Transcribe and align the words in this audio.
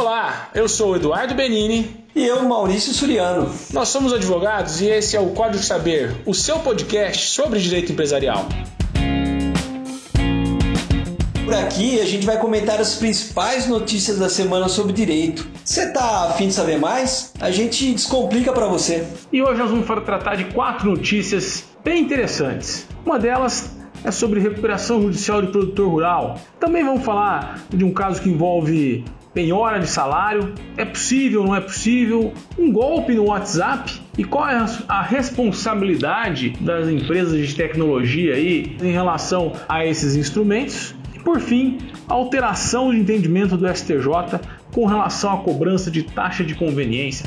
Olá, 0.00 0.48
eu 0.54 0.66
sou 0.66 0.92
o 0.92 0.96
Eduardo 0.96 1.34
Benini. 1.34 2.06
E 2.16 2.24
eu, 2.24 2.42
Maurício 2.44 2.90
Suriano. 2.94 3.54
Nós 3.70 3.90
somos 3.90 4.14
advogados 4.14 4.80
e 4.80 4.86
esse 4.86 5.14
é 5.14 5.20
o 5.20 5.28
Código 5.32 5.62
Saber, 5.62 6.16
o 6.24 6.32
seu 6.32 6.58
podcast 6.60 7.26
sobre 7.26 7.60
direito 7.60 7.92
empresarial. 7.92 8.46
Por 11.44 11.52
aqui 11.52 12.00
a 12.00 12.06
gente 12.06 12.24
vai 12.24 12.38
comentar 12.38 12.80
as 12.80 12.94
principais 12.94 13.68
notícias 13.68 14.18
da 14.18 14.30
semana 14.30 14.70
sobre 14.70 14.94
direito. 14.94 15.46
Você 15.62 15.92
tá 15.92 16.30
afim 16.30 16.48
de 16.48 16.54
saber 16.54 16.78
mais? 16.78 17.34
A 17.38 17.50
gente 17.50 17.92
descomplica 17.92 18.54
para 18.54 18.66
você. 18.66 19.06
E 19.30 19.42
hoje 19.42 19.58
nós 19.58 19.70
vamos 19.70 19.86
tratar 20.06 20.34
de 20.34 20.44
quatro 20.44 20.88
notícias 20.88 21.64
bem 21.84 22.04
interessantes. 22.04 22.86
Uma 23.04 23.18
delas 23.18 23.76
é 24.02 24.10
sobre 24.10 24.40
recuperação 24.40 25.02
judicial 25.02 25.42
de 25.42 25.48
produtor 25.48 25.90
rural. 25.90 26.40
Também 26.58 26.82
vamos 26.82 27.04
falar 27.04 27.66
de 27.68 27.84
um 27.84 27.92
caso 27.92 28.22
que 28.22 28.30
envolve 28.30 29.04
penhora 29.32 29.78
de 29.78 29.86
salário, 29.86 30.54
é 30.76 30.84
possível, 30.84 31.44
não 31.44 31.54
é 31.54 31.60
possível, 31.60 32.32
um 32.58 32.72
golpe 32.72 33.14
no 33.14 33.26
WhatsApp 33.26 34.00
e 34.18 34.24
qual 34.24 34.48
é 34.48 34.64
a 34.88 35.02
responsabilidade 35.02 36.50
das 36.60 36.88
empresas 36.88 37.46
de 37.46 37.54
tecnologia 37.54 38.34
aí 38.34 38.76
em 38.82 38.92
relação 38.92 39.52
a 39.68 39.86
esses 39.86 40.16
instrumentos. 40.16 40.94
E 41.14 41.18
por 41.20 41.40
fim, 41.40 41.78
alteração 42.08 42.90
de 42.90 42.98
entendimento 42.98 43.56
do 43.56 43.68
STJ 43.68 44.40
com 44.72 44.86
relação 44.86 45.32
à 45.32 45.38
cobrança 45.38 45.90
de 45.90 46.02
taxa 46.02 46.44
de 46.44 46.54
conveniência. 46.54 47.26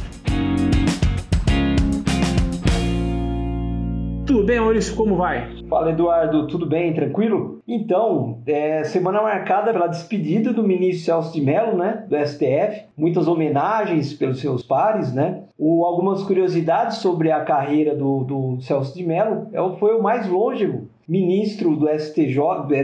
Tudo 4.33 4.47
bem, 4.47 4.59
Maurício? 4.59 4.95
Como 4.95 5.15
vai? 5.15 5.47
Fala 5.69 5.91
Eduardo, 5.91 6.47
tudo 6.47 6.65
bem? 6.65 6.91
Tranquilo? 6.91 7.61
Então, 7.67 8.39
é, 8.47 8.83
semana 8.83 9.21
marcada 9.21 9.71
pela 9.71 9.85
despedida 9.85 10.51
do 10.51 10.63
ministro 10.63 11.05
Celso 11.05 11.33
de 11.33 11.39
Mello, 11.39 11.77
né, 11.77 12.03
do 12.09 12.17
STF, 12.17 12.85
muitas 12.97 13.27
homenagens 13.27 14.11
pelos 14.11 14.39
seus 14.39 14.63
pares, 14.63 15.13
né, 15.13 15.43
o, 15.55 15.85
algumas 15.85 16.23
curiosidades 16.23 16.97
sobre 16.97 17.31
a 17.31 17.41
carreira 17.41 17.95
do, 17.95 18.23
do 18.23 18.61
Celso 18.61 18.95
de 18.95 19.05
Mello, 19.05 19.49
é 19.53 19.77
foi 19.77 19.93
o 19.93 20.01
mais 20.01 20.27
longevo 20.27 20.87
ministro 21.07 21.75
do 21.75 21.87
STJ, 21.87 22.35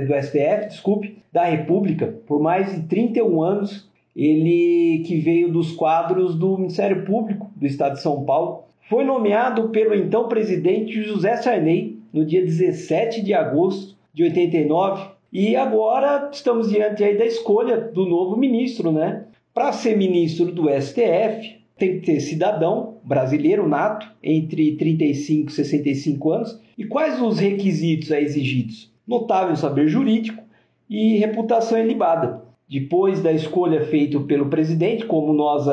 do 0.06 0.22
STF, 0.22 0.68
desculpe, 0.68 1.18
da 1.34 1.46
República, 1.46 2.14
por 2.28 2.40
mais 2.40 2.76
de 2.76 2.84
31 2.84 3.42
anos, 3.42 3.90
ele 4.16 5.04
que 5.08 5.18
veio 5.20 5.52
dos 5.52 5.72
quadros 5.72 6.36
do 6.36 6.60
Ministério 6.60 7.06
Público 7.06 7.50
do 7.56 7.66
Estado 7.66 7.94
de 7.94 8.02
São 8.02 8.24
Paulo, 8.24 8.69
foi 8.90 9.06
nomeado 9.06 9.70
pelo 9.70 9.94
então 9.94 10.28
presidente 10.28 11.04
José 11.04 11.38
Sarney 11.38 12.00
no 12.12 12.26
dia 12.26 12.44
17 12.44 13.22
de 13.22 13.36
agosto 13.36 13.96
de 14.12 14.24
89 14.24 15.12
e 15.32 15.56
agora 15.56 16.28
estamos 16.34 16.72
diante 16.72 17.04
aí 17.04 17.16
da 17.16 17.26
escolha 17.26 17.78
do 17.78 18.08
novo 18.08 18.36
ministro, 18.36 18.92
né? 18.92 19.26
Para 19.54 19.72
ser 19.72 19.96
ministro 19.96 20.52
do 20.52 20.68
STF, 20.68 21.60
tem 21.78 22.00
que 22.00 22.06
ter 22.08 22.20
cidadão 22.20 22.98
brasileiro 23.04 23.68
nato 23.68 24.10
entre 24.24 24.76
35 24.76 25.50
e 25.50 25.54
65 25.54 26.32
anos. 26.32 26.60
E 26.76 26.84
quais 26.84 27.22
os 27.22 27.38
requisitos 27.38 28.10
exigidos? 28.10 28.92
Notável 29.08 29.56
saber 29.56 29.88
jurídico 29.88 30.44
e 30.90 31.18
reputação 31.18 31.78
ilibada 31.78 32.39
depois 32.70 33.22
da 33.22 33.32
escolha 33.32 33.82
feita 33.86 34.20
pelo 34.20 34.48
presidente, 34.48 35.06
como 35.06 35.34
nós 35.34 35.66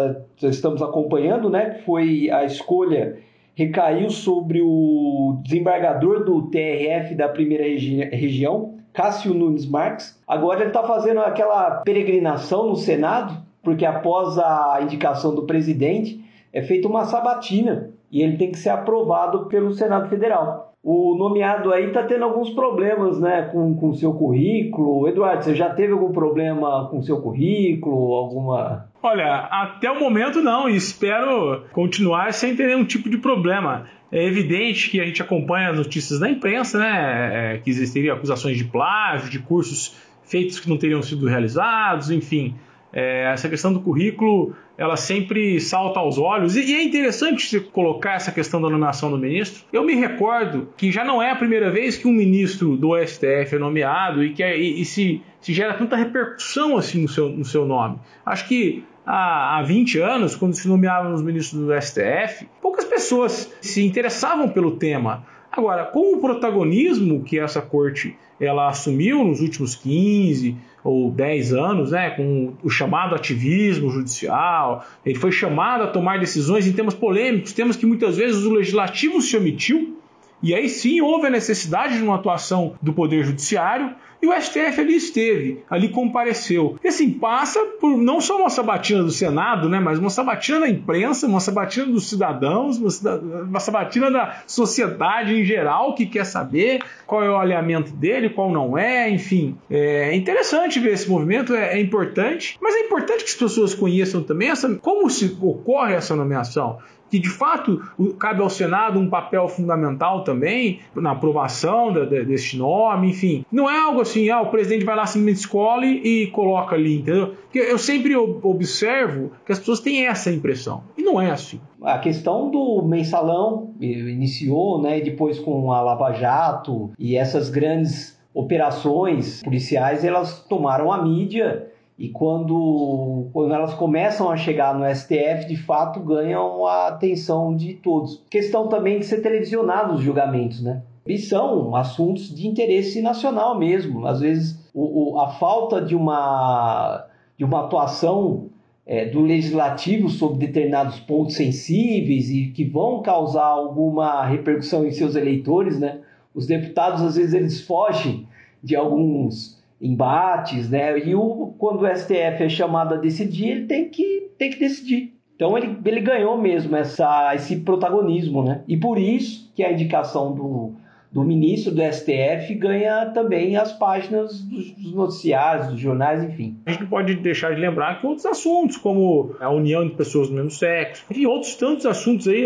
estamos 0.42 0.80
acompanhando, 0.80 1.50
né, 1.50 1.82
foi 1.84 2.30
a 2.30 2.44
escolha 2.44 3.18
recaiu 3.56 4.10
sobre 4.10 4.60
o 4.62 5.40
desembargador 5.42 6.24
do 6.24 6.42
TRF 6.42 7.14
da 7.14 7.26
primeira 7.26 7.64
regi 7.64 7.96
região, 8.04 8.74
Cássio 8.92 9.32
Nunes 9.32 9.66
Marques. 9.66 10.20
Agora 10.28 10.60
ele 10.60 10.68
está 10.68 10.82
fazendo 10.82 11.20
aquela 11.20 11.80
peregrinação 11.80 12.68
no 12.68 12.76
Senado, 12.76 13.42
porque 13.62 13.86
após 13.86 14.38
a 14.38 14.78
indicação 14.82 15.34
do 15.34 15.46
presidente 15.46 16.22
é 16.52 16.62
feita 16.62 16.86
uma 16.86 17.06
sabatina 17.06 17.90
e 18.12 18.22
ele 18.22 18.36
tem 18.36 18.52
que 18.52 18.58
ser 18.58 18.68
aprovado 18.68 19.46
pelo 19.46 19.72
Senado 19.72 20.08
Federal 20.08 20.65
o 20.88 21.16
nomeado 21.18 21.72
aí 21.72 21.88
está 21.88 22.04
tendo 22.04 22.22
alguns 22.22 22.50
problemas 22.50 23.20
né, 23.20 23.50
com 23.50 23.90
o 23.90 23.94
seu 23.96 24.12
currículo. 24.12 25.08
Eduardo, 25.08 25.42
você 25.42 25.52
já 25.52 25.68
teve 25.68 25.92
algum 25.92 26.12
problema 26.12 26.86
com 26.88 26.98
o 26.98 27.02
seu 27.02 27.20
currículo? 27.20 28.14
Alguma. 28.14 28.86
Olha, 29.02 29.48
até 29.50 29.90
o 29.90 29.98
momento 29.98 30.40
não, 30.40 30.68
e 30.70 30.76
espero 30.76 31.64
continuar 31.72 32.32
sem 32.32 32.54
ter 32.54 32.68
nenhum 32.68 32.84
tipo 32.84 33.10
de 33.10 33.18
problema. 33.18 33.86
É 34.12 34.24
evidente 34.24 34.88
que 34.88 35.00
a 35.00 35.04
gente 35.04 35.20
acompanha 35.20 35.70
as 35.70 35.76
notícias 35.76 36.20
da 36.20 36.30
imprensa, 36.30 36.78
né? 36.78 37.54
É, 37.54 37.58
que 37.58 37.68
existiriam 37.68 38.14
acusações 38.14 38.56
de 38.56 38.62
plágio, 38.62 39.28
de 39.28 39.40
cursos 39.40 39.96
feitos 40.22 40.60
que 40.60 40.68
não 40.68 40.78
teriam 40.78 41.02
sido 41.02 41.26
realizados, 41.26 42.12
enfim. 42.12 42.54
É, 42.98 43.30
essa 43.30 43.46
questão 43.46 43.74
do 43.74 43.80
currículo 43.80 44.56
ela 44.78 44.96
sempre 44.96 45.60
salta 45.60 46.00
aos 46.00 46.16
olhos. 46.16 46.56
E, 46.56 46.62
e, 46.62 46.74
é 46.76 46.82
interessante 46.82 47.46
você 47.46 47.60
colocar 47.60 48.14
essa 48.14 48.32
questão 48.32 48.58
da 48.58 48.70
nomeação 48.70 49.10
do 49.10 49.18
ministro. 49.18 49.64
Eu 49.70 49.84
me 49.84 49.94
recordo 49.94 50.70
que 50.78 50.90
já 50.90 51.04
não 51.04 51.22
é 51.22 51.30
a 51.30 51.36
primeira 51.36 51.70
vez 51.70 51.98
que 51.98 52.08
um 52.08 52.12
ministro 52.12 52.74
do 52.74 52.96
STF 52.96 53.54
é 53.54 53.58
nomeado 53.58 54.24
e 54.24 54.32
que 54.32 54.42
é, 54.42 54.58
e, 54.58 54.80
e 54.80 54.84
se, 54.86 55.20
se, 55.42 55.52
gera 55.52 55.74
tanta 55.74 55.94
repercussão 55.94 56.78
assim 56.78 57.02
no 57.02 57.08
seu, 57.08 57.28
no 57.28 57.44
seu 57.44 57.66
nome. 57.66 57.98
Acho 58.24 58.48
que 58.48 58.82
há, 59.04 59.58
há 59.58 59.62
20 59.62 59.98
anos, 59.98 60.34
quando 60.34 60.54
se 60.54 60.66
nomeavam 60.66 61.12
os 61.12 61.20
ministros 61.20 61.66
do 61.66 61.78
STF, 61.78 62.48
poucas 62.62 62.86
pessoas 62.86 63.52
se 63.60 63.84
interessavam 63.84 64.48
pelo 64.48 64.70
tema. 64.70 65.22
Agora, 65.52 65.84
com 65.84 66.14
o 66.14 66.20
protagonismo 66.20 67.22
que 67.22 67.38
essa 67.38 67.60
corte 67.60 68.16
ela 68.40 68.68
assumiu 68.68 69.24
nos 69.24 69.40
últimos 69.40 69.74
15 69.74 70.56
ou 70.86 71.10
10 71.10 71.52
anos, 71.52 71.90
né, 71.90 72.10
com 72.10 72.54
o 72.62 72.70
chamado 72.70 73.14
ativismo 73.14 73.90
judicial, 73.90 74.86
ele 75.04 75.18
foi 75.18 75.32
chamado 75.32 75.82
a 75.82 75.88
tomar 75.88 76.20
decisões 76.20 76.66
em 76.66 76.72
temas 76.72 76.94
polêmicos, 76.94 77.52
temas 77.52 77.76
que 77.76 77.84
muitas 77.84 78.16
vezes 78.16 78.44
o 78.44 78.54
legislativo 78.54 79.20
se 79.20 79.36
omitiu, 79.36 79.98
e 80.42 80.54
aí 80.54 80.68
sim 80.68 81.00
houve 81.00 81.26
a 81.26 81.30
necessidade 81.30 81.96
de 81.96 82.02
uma 82.04 82.14
atuação 82.14 82.74
do 82.80 82.92
Poder 82.92 83.24
Judiciário 83.24 83.94
e 84.20 84.26
o 84.26 84.32
STF 84.40 84.80
ali 84.80 84.96
esteve, 84.96 85.62
ali 85.68 85.88
compareceu. 85.88 86.78
E 86.82 86.88
assim, 86.88 87.10
passa 87.10 87.60
por 87.80 87.96
não 87.96 88.20
só 88.20 88.38
uma 88.38 88.50
sabatina 88.50 89.02
do 89.02 89.10
Senado, 89.10 89.68
né, 89.68 89.80
mas 89.80 89.98
uma 89.98 90.10
sabatina 90.10 90.60
da 90.60 90.68
imprensa, 90.68 91.26
uma 91.26 91.40
sabatina 91.40 91.86
dos 91.86 92.08
cidadãos, 92.08 92.78
uma 92.78 93.60
sabatina 93.60 94.10
da 94.10 94.42
sociedade 94.46 95.34
em 95.34 95.44
geral 95.44 95.94
que 95.94 96.06
quer 96.06 96.24
saber 96.24 96.82
qual 97.06 97.22
é 97.22 97.30
o 97.30 97.36
alinhamento 97.36 97.92
dele, 97.92 98.30
qual 98.30 98.50
não 98.50 98.76
é, 98.76 99.08
enfim. 99.10 99.56
É 99.70 100.14
interessante 100.14 100.80
ver 100.80 100.94
esse 100.94 101.08
movimento, 101.08 101.54
é, 101.54 101.74
é 101.74 101.80
importante, 101.80 102.56
mas 102.60 102.74
é 102.74 102.80
importante 102.80 103.24
que 103.24 103.30
as 103.30 103.36
pessoas 103.36 103.74
conheçam 103.74 104.22
também 104.22 104.50
essa, 104.50 104.74
como 104.76 105.08
se 105.10 105.36
ocorre 105.40 105.94
essa 105.94 106.14
nomeação 106.16 106.78
que 107.10 107.18
de 107.18 107.28
fato 107.28 107.82
cabe 108.18 108.42
ao 108.42 108.50
Senado 108.50 108.98
um 108.98 109.08
papel 109.08 109.48
fundamental 109.48 110.24
também 110.24 110.80
na 110.94 111.12
aprovação 111.12 111.92
de, 111.92 112.06
de, 112.06 112.24
deste 112.24 112.56
nome, 112.56 113.10
enfim. 113.10 113.44
Não 113.50 113.70
é 113.70 113.78
algo 113.78 114.00
assim, 114.06 114.30
ah, 114.30 114.40
o 114.40 114.50
presidente 114.50 114.84
vai 114.84 114.96
lá 114.96 115.06
simplesmente 115.06 115.40
escolhe 115.40 116.00
e 116.04 116.26
coloca 116.28 116.74
ali, 116.74 117.00
entendeu? 117.00 117.34
Porque 117.42 117.58
eu 117.58 117.78
sempre 117.78 118.16
observo 118.16 119.32
que 119.44 119.52
as 119.52 119.58
pessoas 119.58 119.80
têm 119.80 120.06
essa 120.06 120.30
impressão. 120.30 120.82
E 120.96 121.02
não 121.02 121.20
é 121.20 121.30
assim. 121.30 121.60
A 121.82 121.98
questão 121.98 122.50
do 122.50 122.82
mensalão 122.82 123.74
iniciou, 123.80 124.80
né, 124.80 125.00
depois 125.00 125.38
com 125.38 125.72
a 125.72 125.80
Lava 125.80 126.12
Jato 126.12 126.90
e 126.98 127.16
essas 127.16 127.50
grandes 127.50 128.16
operações 128.32 129.42
policiais, 129.42 130.04
elas 130.04 130.44
tomaram 130.46 130.92
a 130.92 131.02
mídia 131.02 131.70
e 131.98 132.10
quando, 132.10 133.28
quando 133.32 133.54
elas 133.54 133.72
começam 133.72 134.30
a 134.30 134.36
chegar 134.36 134.78
no 134.78 134.84
STF, 134.94 135.46
de 135.48 135.56
fato 135.56 136.00
ganham 136.00 136.66
a 136.66 136.88
atenção 136.88 137.56
de 137.56 137.74
todos. 137.74 138.22
Questão 138.30 138.68
também 138.68 138.98
de 138.98 139.06
ser 139.06 139.22
televisionado 139.22 139.94
os 139.94 140.02
julgamentos, 140.02 140.62
né? 140.62 140.82
E 141.06 141.18
são 141.18 141.74
assuntos 141.76 142.34
de 142.34 142.46
interesse 142.46 143.00
nacional 143.00 143.58
mesmo. 143.58 144.06
Às 144.06 144.20
vezes, 144.20 144.58
o, 144.74 145.14
o, 145.14 145.20
a 145.20 145.28
falta 145.28 145.80
de 145.80 145.94
uma, 145.94 147.06
de 147.38 147.44
uma 147.44 147.60
atuação 147.64 148.48
é, 148.84 149.06
do 149.06 149.20
legislativo 149.20 150.08
sobre 150.08 150.46
determinados 150.46 151.00
pontos 151.00 151.34
sensíveis 151.34 152.30
e 152.30 152.46
que 152.48 152.64
vão 152.64 153.02
causar 153.02 153.46
alguma 153.46 154.24
repercussão 154.26 154.86
em 154.86 154.92
seus 154.92 155.16
eleitores, 155.16 155.78
né? 155.78 156.00
Os 156.34 156.46
deputados, 156.46 157.02
às 157.02 157.16
vezes, 157.16 157.34
eles 157.34 157.60
fogem 157.62 158.28
de 158.62 158.76
alguns 158.76 159.62
embates, 159.80 160.70
né? 160.70 160.98
E 160.98 161.14
o, 161.14 161.54
quando 161.58 161.82
o 161.82 161.96
STF 161.96 162.42
é 162.42 162.48
chamado 162.48 162.94
a 162.94 162.98
decidir, 162.98 163.48
ele 163.48 163.66
tem 163.66 163.88
que, 163.88 164.30
tem 164.38 164.50
que 164.50 164.58
decidir. 164.58 165.16
Então 165.34 165.56
ele, 165.56 165.76
ele 165.84 166.00
ganhou 166.00 166.38
mesmo 166.38 166.74
essa, 166.74 167.34
esse 167.34 167.56
protagonismo, 167.56 168.42
né? 168.42 168.62
E 168.66 168.76
por 168.76 168.98
isso 168.98 169.52
que 169.54 169.62
a 169.62 169.70
indicação 169.70 170.34
do, 170.34 170.72
do 171.10 171.22
ministro 171.24 171.72
do 171.72 171.82
STF 171.82 172.54
ganha 172.54 173.06
também 173.06 173.56
as 173.56 173.72
páginas 173.72 174.40
dos 174.40 174.92
noticiários, 174.92 175.68
dos 175.68 175.80
jornais, 175.80 176.22
enfim. 176.22 176.58
A 176.66 176.70
gente 176.70 176.82
não 176.82 176.88
pode 176.88 177.14
deixar 177.16 177.54
de 177.54 177.60
lembrar 177.60 178.00
que 178.00 178.06
outros 178.06 178.26
assuntos, 178.26 178.76
como 178.76 179.34
a 179.40 179.50
união 179.50 179.86
de 179.86 179.94
pessoas 179.94 180.28
do 180.28 180.34
mesmo 180.34 180.50
sexo, 180.50 181.04
e 181.10 181.26
outros 181.26 181.54
tantos 181.54 181.86
assuntos 181.86 182.28
aí, 182.28 182.44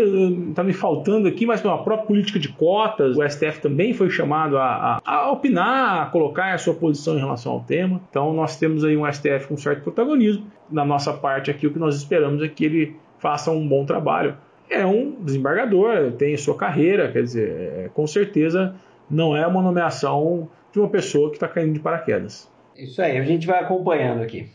está 0.49 0.63
me 0.63 0.73
faltando 0.73 1.27
aqui, 1.27 1.45
mas 1.45 1.65
a 1.65 1.77
própria 1.77 2.07
política 2.07 2.39
de 2.39 2.49
cotas, 2.49 3.17
o 3.17 3.27
STF 3.27 3.59
também 3.61 3.93
foi 3.93 4.09
chamado 4.09 4.57
a, 4.57 5.01
a, 5.05 5.15
a 5.15 5.31
opinar, 5.31 6.03
a 6.03 6.05
colocar 6.07 6.53
a 6.53 6.57
sua 6.57 6.73
posição 6.73 7.15
em 7.15 7.19
relação 7.19 7.53
ao 7.53 7.61
tema. 7.61 8.01
Então 8.09 8.33
nós 8.33 8.57
temos 8.57 8.83
aí 8.83 8.95
um 8.95 9.11
STF 9.11 9.47
com 9.47 9.57
certo 9.57 9.83
protagonismo. 9.83 10.45
Da 10.69 10.85
nossa 10.85 11.11
parte 11.11 11.51
aqui, 11.51 11.67
o 11.67 11.73
que 11.73 11.79
nós 11.79 11.95
esperamos 11.95 12.41
é 12.41 12.47
que 12.47 12.63
ele 12.63 12.95
faça 13.19 13.51
um 13.51 13.67
bom 13.67 13.85
trabalho 13.85 14.35
é 14.71 14.85
um 14.85 15.11
desembargador, 15.19 16.13
tem 16.13 16.35
sua 16.37 16.55
carreira, 16.55 17.11
quer 17.11 17.21
dizer, 17.21 17.49
é, 17.49 17.89
com 17.93 18.07
certeza 18.07 18.73
não 19.09 19.35
é 19.35 19.45
uma 19.45 19.61
nomeação 19.61 20.49
de 20.71 20.79
uma 20.79 20.87
pessoa 20.87 21.29
que 21.29 21.35
está 21.35 21.47
caindo 21.47 21.73
de 21.73 21.79
paraquedas. 21.79 22.49
Isso 22.77 23.01
aí, 23.01 23.17
a 23.17 23.23
gente 23.23 23.45
vai 23.45 23.59
acompanhando 23.59 24.23
aqui. 24.23 24.47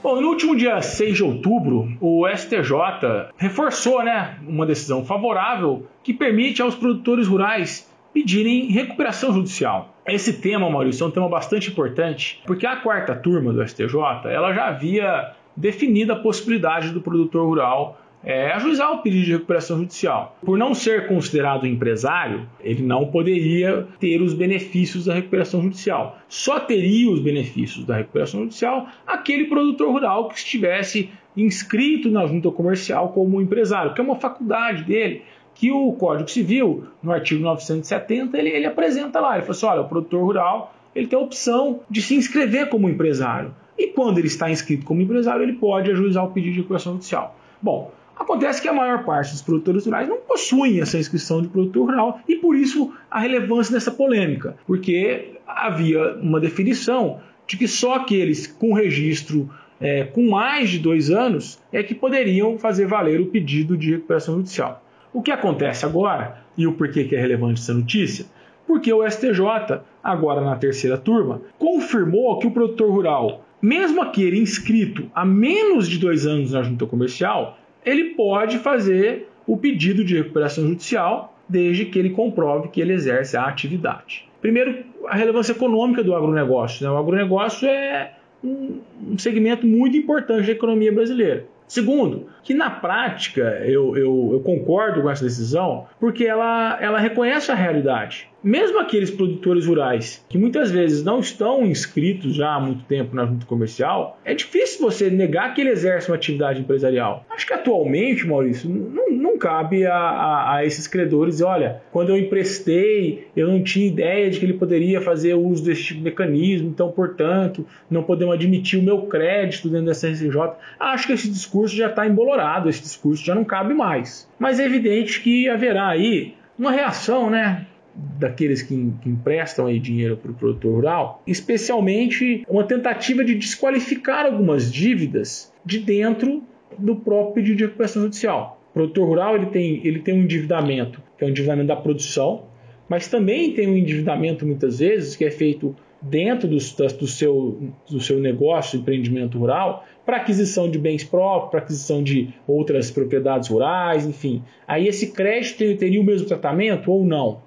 Bom, 0.00 0.20
no 0.20 0.28
último 0.28 0.56
dia 0.56 0.80
6 0.80 1.16
de 1.16 1.24
outubro, 1.24 1.88
o 2.00 2.26
STJ 2.28 3.32
reforçou 3.36 4.04
né, 4.04 4.38
uma 4.46 4.64
decisão 4.64 5.04
favorável 5.04 5.84
que 6.02 6.14
permite 6.14 6.62
aos 6.62 6.76
produtores 6.76 7.26
rurais 7.26 7.90
pedirem 8.14 8.70
recuperação 8.70 9.32
judicial. 9.32 9.94
Esse 10.06 10.40
tema, 10.40 10.70
Maurício, 10.70 11.04
é 11.04 11.06
um 11.08 11.10
tema 11.10 11.28
bastante 11.28 11.70
importante, 11.70 12.40
porque 12.46 12.66
a 12.66 12.76
quarta 12.76 13.14
turma 13.14 13.52
do 13.52 13.66
STJ 13.66 13.94
ela 14.24 14.52
já 14.52 14.68
havia 14.68 15.32
definida 15.56 16.14
a 16.14 16.16
possibilidade 16.16 16.90
do 16.90 17.00
produtor 17.00 17.46
rural 17.46 18.00
é, 18.22 18.52
ajuizar 18.52 18.92
o 18.92 18.98
pedido 18.98 19.24
de 19.24 19.32
recuperação 19.32 19.78
judicial. 19.78 20.36
Por 20.44 20.58
não 20.58 20.74
ser 20.74 21.08
considerado 21.08 21.66
empresário, 21.66 22.46
ele 22.60 22.82
não 22.82 23.06
poderia 23.06 23.86
ter 23.98 24.20
os 24.20 24.34
benefícios 24.34 25.06
da 25.06 25.14
recuperação 25.14 25.62
judicial. 25.62 26.18
Só 26.28 26.60
teria 26.60 27.10
os 27.10 27.20
benefícios 27.20 27.84
da 27.84 27.96
recuperação 27.96 28.40
judicial 28.40 28.86
aquele 29.06 29.44
produtor 29.44 29.90
rural 29.90 30.28
que 30.28 30.36
estivesse 30.36 31.10
inscrito 31.36 32.10
na 32.10 32.26
junta 32.26 32.50
comercial 32.50 33.10
como 33.10 33.40
empresário, 33.40 33.94
que 33.94 34.00
é 34.00 34.04
uma 34.04 34.16
faculdade 34.16 34.84
dele, 34.84 35.22
que 35.54 35.70
o 35.70 35.92
Código 35.92 36.30
Civil, 36.30 36.84
no 37.02 37.12
artigo 37.12 37.42
970, 37.42 38.36
ele, 38.36 38.50
ele 38.50 38.66
apresenta 38.66 39.20
lá. 39.20 39.34
Ele 39.34 39.42
fala 39.42 39.52
assim: 39.52 39.66
olha, 39.66 39.80
o 39.82 39.88
produtor 39.88 40.22
rural 40.22 40.74
ele 40.94 41.06
tem 41.06 41.18
a 41.18 41.22
opção 41.22 41.80
de 41.88 42.02
se 42.02 42.14
inscrever 42.14 42.68
como 42.68 42.88
empresário. 42.88 43.54
E 43.80 43.86
quando 43.86 44.18
ele 44.18 44.26
está 44.26 44.50
inscrito 44.50 44.84
como 44.84 45.00
empresário, 45.00 45.42
ele 45.42 45.54
pode 45.54 45.90
ajuizar 45.90 46.22
o 46.22 46.30
pedido 46.32 46.52
de 46.52 46.58
recuperação 46.58 46.92
judicial. 46.92 47.34
Bom, 47.62 47.90
acontece 48.14 48.60
que 48.60 48.68
a 48.68 48.74
maior 48.74 49.06
parte 49.06 49.32
dos 49.32 49.40
produtores 49.40 49.86
rurais 49.86 50.06
não 50.06 50.18
possuem 50.18 50.82
essa 50.82 50.98
inscrição 50.98 51.40
de 51.40 51.48
produtor 51.48 51.86
rural 51.86 52.20
e 52.28 52.36
por 52.36 52.54
isso 52.54 52.92
a 53.10 53.20
relevância 53.20 53.72
dessa 53.72 53.90
polêmica, 53.90 54.54
porque 54.66 55.32
havia 55.46 56.16
uma 56.16 56.38
definição 56.38 57.20
de 57.46 57.56
que 57.56 57.66
só 57.66 57.94
aqueles 57.94 58.46
com 58.46 58.74
registro 58.74 59.48
é, 59.80 60.04
com 60.04 60.28
mais 60.28 60.68
de 60.68 60.78
dois 60.78 61.10
anos 61.10 61.58
é 61.72 61.82
que 61.82 61.94
poderiam 61.94 62.58
fazer 62.58 62.84
valer 62.84 63.18
o 63.18 63.28
pedido 63.28 63.78
de 63.78 63.92
recuperação 63.92 64.34
judicial. 64.34 64.84
O 65.10 65.22
que 65.22 65.30
acontece 65.30 65.86
agora, 65.86 66.44
e 66.54 66.66
o 66.66 66.74
porquê 66.74 67.04
que 67.04 67.16
é 67.16 67.18
relevante 67.18 67.62
essa 67.62 67.72
notícia, 67.72 68.26
porque 68.66 68.92
o 68.92 69.08
STJ, 69.08 69.80
agora 70.04 70.42
na 70.42 70.54
terceira 70.56 70.98
turma, 70.98 71.40
confirmou 71.58 72.38
que 72.38 72.46
o 72.46 72.50
produtor 72.50 72.92
rural 72.92 73.44
mesmo 73.60 74.00
aquele 74.02 74.38
inscrito 74.38 75.10
há 75.14 75.24
menos 75.24 75.88
de 75.88 75.98
dois 75.98 76.26
anos 76.26 76.52
na 76.52 76.62
junta 76.62 76.86
comercial, 76.86 77.58
ele 77.84 78.14
pode 78.14 78.58
fazer 78.58 79.28
o 79.46 79.56
pedido 79.56 80.04
de 80.04 80.16
recuperação 80.16 80.66
judicial 80.66 81.36
desde 81.48 81.86
que 81.86 81.98
ele 81.98 82.10
comprove 82.10 82.68
que 82.68 82.80
ele 82.80 82.92
exerce 82.92 83.36
a 83.36 83.44
atividade. 83.44 84.28
Primeiro, 84.40 84.84
a 85.08 85.16
relevância 85.16 85.52
econômica 85.52 86.02
do 86.02 86.14
agronegócio. 86.14 86.84
Né? 86.84 86.90
O 86.90 86.96
agronegócio 86.96 87.68
é 87.68 88.12
um 88.42 89.18
segmento 89.18 89.66
muito 89.66 89.96
importante 89.96 90.46
da 90.46 90.52
economia 90.52 90.92
brasileira. 90.92 91.46
Segundo, 91.66 92.26
que 92.42 92.52
na 92.52 92.68
prática 92.68 93.42
eu, 93.64 93.96
eu, 93.96 94.30
eu, 94.32 94.40
concordo 94.40 95.02
com 95.02 95.10
essa 95.10 95.22
decisão 95.22 95.86
porque 96.00 96.24
ela, 96.24 96.76
ela 96.80 96.98
reconhece 96.98 97.52
a 97.52 97.54
realidade 97.54 98.28
mesmo 98.42 98.78
aqueles 98.78 99.10
produtores 99.10 99.66
rurais 99.66 100.24
que 100.28 100.38
muitas 100.38 100.70
vezes 100.70 101.04
não 101.04 101.20
estão 101.20 101.64
inscritos 101.64 102.34
já 102.34 102.54
há 102.54 102.60
muito 102.60 102.84
tempo 102.84 103.14
na 103.14 103.26
junta 103.26 103.46
comercial, 103.46 104.18
é 104.24 104.34
difícil 104.34 104.80
você 104.80 105.10
negar 105.10 105.54
que 105.54 105.60
ele 105.60 105.70
exerce 105.70 106.10
uma 106.10 106.16
atividade 106.16 106.60
empresarial. 106.60 107.24
Acho 107.30 107.46
que 107.46 107.52
atualmente, 107.52 108.26
Maurício, 108.26 108.68
não, 108.68 109.10
não 109.10 109.38
cabe 109.38 109.86
a, 109.86 109.94
a, 109.94 110.54
a, 110.56 110.64
esses 110.64 110.86
credores, 110.86 111.40
olha, 111.40 111.82
quando 111.92 112.10
eu 112.10 112.16
emprestei, 112.16 113.28
eu 113.36 113.48
não 113.48 113.62
tinha 113.62 113.86
ideia 113.86 114.30
de 114.30 114.38
que 114.38 114.46
ele 114.46 114.54
poderia 114.54 115.00
fazer 115.00 115.34
uso 115.34 115.64
desse 115.64 115.82
tipo 115.82 115.98
de 115.98 116.04
mecanismo, 116.04 116.68
então, 116.68 116.90
portanto, 116.90 117.66
não 117.90 118.02
podemos 118.02 118.34
admitir 118.34 118.78
o 118.78 118.82
meu 118.82 119.02
crédito 119.02 119.68
dentro 119.68 119.86
dessa 119.86 120.08
RCJ. 120.08 120.52
Acho 120.78 121.06
que 121.06 121.12
esse 121.12 121.30
discurso 121.30 121.74
já 121.74 121.88
está 121.88 122.06
embolorado, 122.06 122.68
esse 122.68 122.82
discurso 122.82 123.24
já 123.24 123.34
não 123.34 123.44
cabe 123.44 123.74
mais. 123.74 124.28
Mas 124.38 124.60
é 124.60 124.64
evidente 124.64 125.20
que 125.20 125.48
haverá 125.48 125.88
aí 125.88 126.34
uma 126.58 126.70
reação, 126.70 127.30
né? 127.30 127.66
Daqueles 127.94 128.62
que, 128.62 128.92
que 129.02 129.08
emprestam 129.08 129.66
aí 129.66 129.78
dinheiro 129.78 130.16
para 130.16 130.30
o 130.30 130.34
produtor 130.34 130.74
rural, 130.74 131.22
especialmente 131.26 132.44
uma 132.48 132.64
tentativa 132.64 133.24
de 133.24 133.34
desqualificar 133.34 134.26
algumas 134.26 134.72
dívidas 134.72 135.52
de 135.64 135.78
dentro 135.78 136.42
do 136.78 136.96
próprio 136.96 137.34
pedido 137.34 137.56
de 137.56 137.64
recuperação 137.64 138.02
judicial. 138.02 138.60
O 138.70 138.72
produtor 138.72 139.08
rural 139.08 139.36
ele 139.36 139.46
tem, 139.46 139.80
ele 139.84 139.98
tem 139.98 140.14
um 140.14 140.22
endividamento, 140.22 141.02
que 141.18 141.24
é 141.24 141.26
o 141.26 141.30
endividamento 141.30 141.68
da 141.68 141.76
produção, 141.76 142.44
mas 142.88 143.08
também 143.08 143.52
tem 143.52 143.68
um 143.68 143.76
endividamento 143.76 144.46
muitas 144.46 144.78
vezes 144.78 145.16
que 145.16 145.24
é 145.24 145.30
feito 145.30 145.74
dentro 146.02 146.48
do, 146.48 146.56
do, 146.56 147.06
seu, 147.06 147.72
do 147.88 148.00
seu 148.00 148.18
negócio, 148.18 148.78
empreendimento 148.78 149.38
rural, 149.38 149.84
para 150.04 150.16
aquisição 150.16 150.70
de 150.70 150.78
bens 150.78 151.04
próprios, 151.04 151.50
para 151.50 151.60
aquisição 151.60 152.02
de 152.02 152.32
outras 152.46 152.90
propriedades 152.90 153.48
rurais, 153.48 154.06
enfim. 154.06 154.42
Aí 154.66 154.88
esse 154.88 155.12
crédito 155.12 155.58
teria 155.76 156.00
o 156.00 156.04
mesmo 156.04 156.26
tratamento 156.26 156.90
ou 156.90 157.04
não? 157.04 157.42